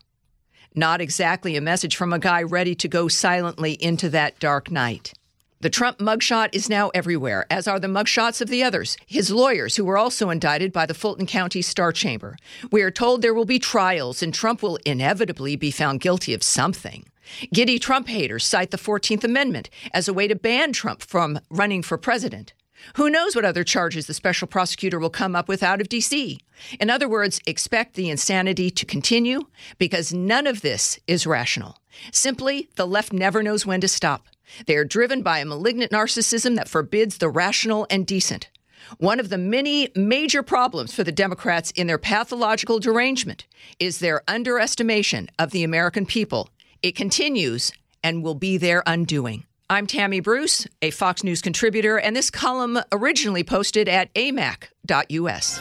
Not 0.74 1.00
exactly 1.00 1.54
a 1.54 1.60
message 1.60 1.94
from 1.94 2.12
a 2.12 2.18
guy 2.18 2.42
ready 2.42 2.74
to 2.74 2.88
go 2.88 3.06
silently 3.06 3.74
into 3.74 4.08
that 4.08 4.40
dark 4.40 4.72
night. 4.72 5.12
The 5.62 5.68
Trump 5.68 5.98
mugshot 5.98 6.48
is 6.54 6.70
now 6.70 6.88
everywhere, 6.94 7.44
as 7.50 7.68
are 7.68 7.78
the 7.78 7.86
mugshots 7.86 8.40
of 8.40 8.48
the 8.48 8.62
others, 8.62 8.96
his 9.04 9.30
lawyers, 9.30 9.76
who 9.76 9.84
were 9.84 9.98
also 9.98 10.30
indicted 10.30 10.72
by 10.72 10.86
the 10.86 10.94
Fulton 10.94 11.26
County 11.26 11.60
Star 11.60 11.92
Chamber. 11.92 12.38
We 12.72 12.80
are 12.80 12.90
told 12.90 13.20
there 13.20 13.34
will 13.34 13.44
be 13.44 13.58
trials, 13.58 14.22
and 14.22 14.32
Trump 14.32 14.62
will 14.62 14.78
inevitably 14.86 15.56
be 15.56 15.70
found 15.70 16.00
guilty 16.00 16.32
of 16.32 16.42
something. 16.42 17.04
Giddy 17.52 17.78
Trump 17.78 18.08
haters 18.08 18.46
cite 18.46 18.70
the 18.70 18.78
14th 18.78 19.22
Amendment 19.22 19.68
as 19.92 20.08
a 20.08 20.14
way 20.14 20.26
to 20.26 20.34
ban 20.34 20.72
Trump 20.72 21.02
from 21.02 21.38
running 21.50 21.82
for 21.82 21.98
president. 21.98 22.54
Who 22.96 23.10
knows 23.10 23.36
what 23.36 23.44
other 23.44 23.64
charges 23.64 24.06
the 24.06 24.14
special 24.14 24.48
prosecutor 24.48 24.98
will 24.98 25.10
come 25.10 25.36
up 25.36 25.48
with 25.48 25.62
out 25.62 25.80
of 25.80 25.88
D.C.? 25.88 26.40
In 26.78 26.90
other 26.90 27.08
words, 27.08 27.40
expect 27.46 27.94
the 27.94 28.10
insanity 28.10 28.70
to 28.70 28.86
continue 28.86 29.42
because 29.78 30.12
none 30.12 30.46
of 30.46 30.60
this 30.62 30.98
is 31.06 31.26
rational. 31.26 31.78
Simply, 32.12 32.68
the 32.76 32.86
left 32.86 33.12
never 33.12 33.42
knows 33.42 33.66
when 33.66 33.80
to 33.80 33.88
stop. 33.88 34.26
They 34.66 34.76
are 34.76 34.84
driven 34.84 35.22
by 35.22 35.38
a 35.38 35.44
malignant 35.44 35.92
narcissism 35.92 36.56
that 36.56 36.68
forbids 36.68 37.18
the 37.18 37.28
rational 37.28 37.86
and 37.90 38.06
decent. 38.06 38.50
One 38.98 39.20
of 39.20 39.28
the 39.28 39.38
many 39.38 39.90
major 39.94 40.42
problems 40.42 40.92
for 40.94 41.04
the 41.04 41.12
Democrats 41.12 41.70
in 41.72 41.86
their 41.86 41.98
pathological 41.98 42.80
derangement 42.80 43.46
is 43.78 43.98
their 43.98 44.22
underestimation 44.26 45.28
of 45.38 45.50
the 45.50 45.62
American 45.62 46.06
people, 46.06 46.50
It 46.82 46.96
continues 46.96 47.72
and 48.02 48.22
will 48.22 48.34
be 48.34 48.56
their 48.56 48.82
undoing. 48.86 49.44
I'm 49.70 49.86
Tammy 49.86 50.18
Bruce, 50.18 50.66
a 50.82 50.90
Fox 50.90 51.22
News 51.22 51.40
contributor, 51.40 51.96
and 51.96 52.16
this 52.16 52.28
column 52.28 52.80
originally 52.90 53.44
posted 53.44 53.88
at 53.88 54.12
amac.us. 54.14 55.60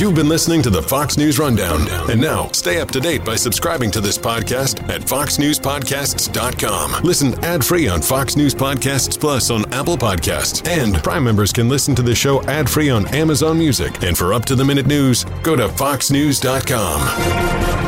You've 0.00 0.14
been 0.14 0.30
listening 0.30 0.62
to 0.62 0.70
the 0.70 0.82
Fox 0.82 1.18
News 1.18 1.38
Rundown. 1.38 1.86
And 2.10 2.18
now, 2.18 2.50
stay 2.52 2.80
up 2.80 2.90
to 2.92 3.00
date 3.00 3.26
by 3.26 3.36
subscribing 3.36 3.90
to 3.90 4.00
this 4.00 4.16
podcast 4.16 4.82
at 4.88 5.02
foxnewspodcasts.com. 5.02 7.02
Listen 7.02 7.44
ad 7.44 7.62
free 7.62 7.86
on 7.86 8.00
Fox 8.00 8.34
News 8.34 8.54
Podcasts 8.54 9.20
Plus 9.20 9.50
on 9.50 9.70
Apple 9.70 9.98
Podcasts. 9.98 10.66
And 10.66 10.94
Prime 11.02 11.24
members 11.24 11.52
can 11.52 11.68
listen 11.68 11.94
to 11.96 12.02
the 12.02 12.14
show 12.14 12.42
ad 12.44 12.70
free 12.70 12.88
on 12.88 13.06
Amazon 13.08 13.58
Music. 13.58 14.02
And 14.02 14.16
for 14.16 14.32
up 14.32 14.46
to 14.46 14.54
the 14.54 14.64
minute 14.64 14.86
news, 14.86 15.24
go 15.42 15.56
to 15.56 15.68
foxnews.com. 15.68 17.87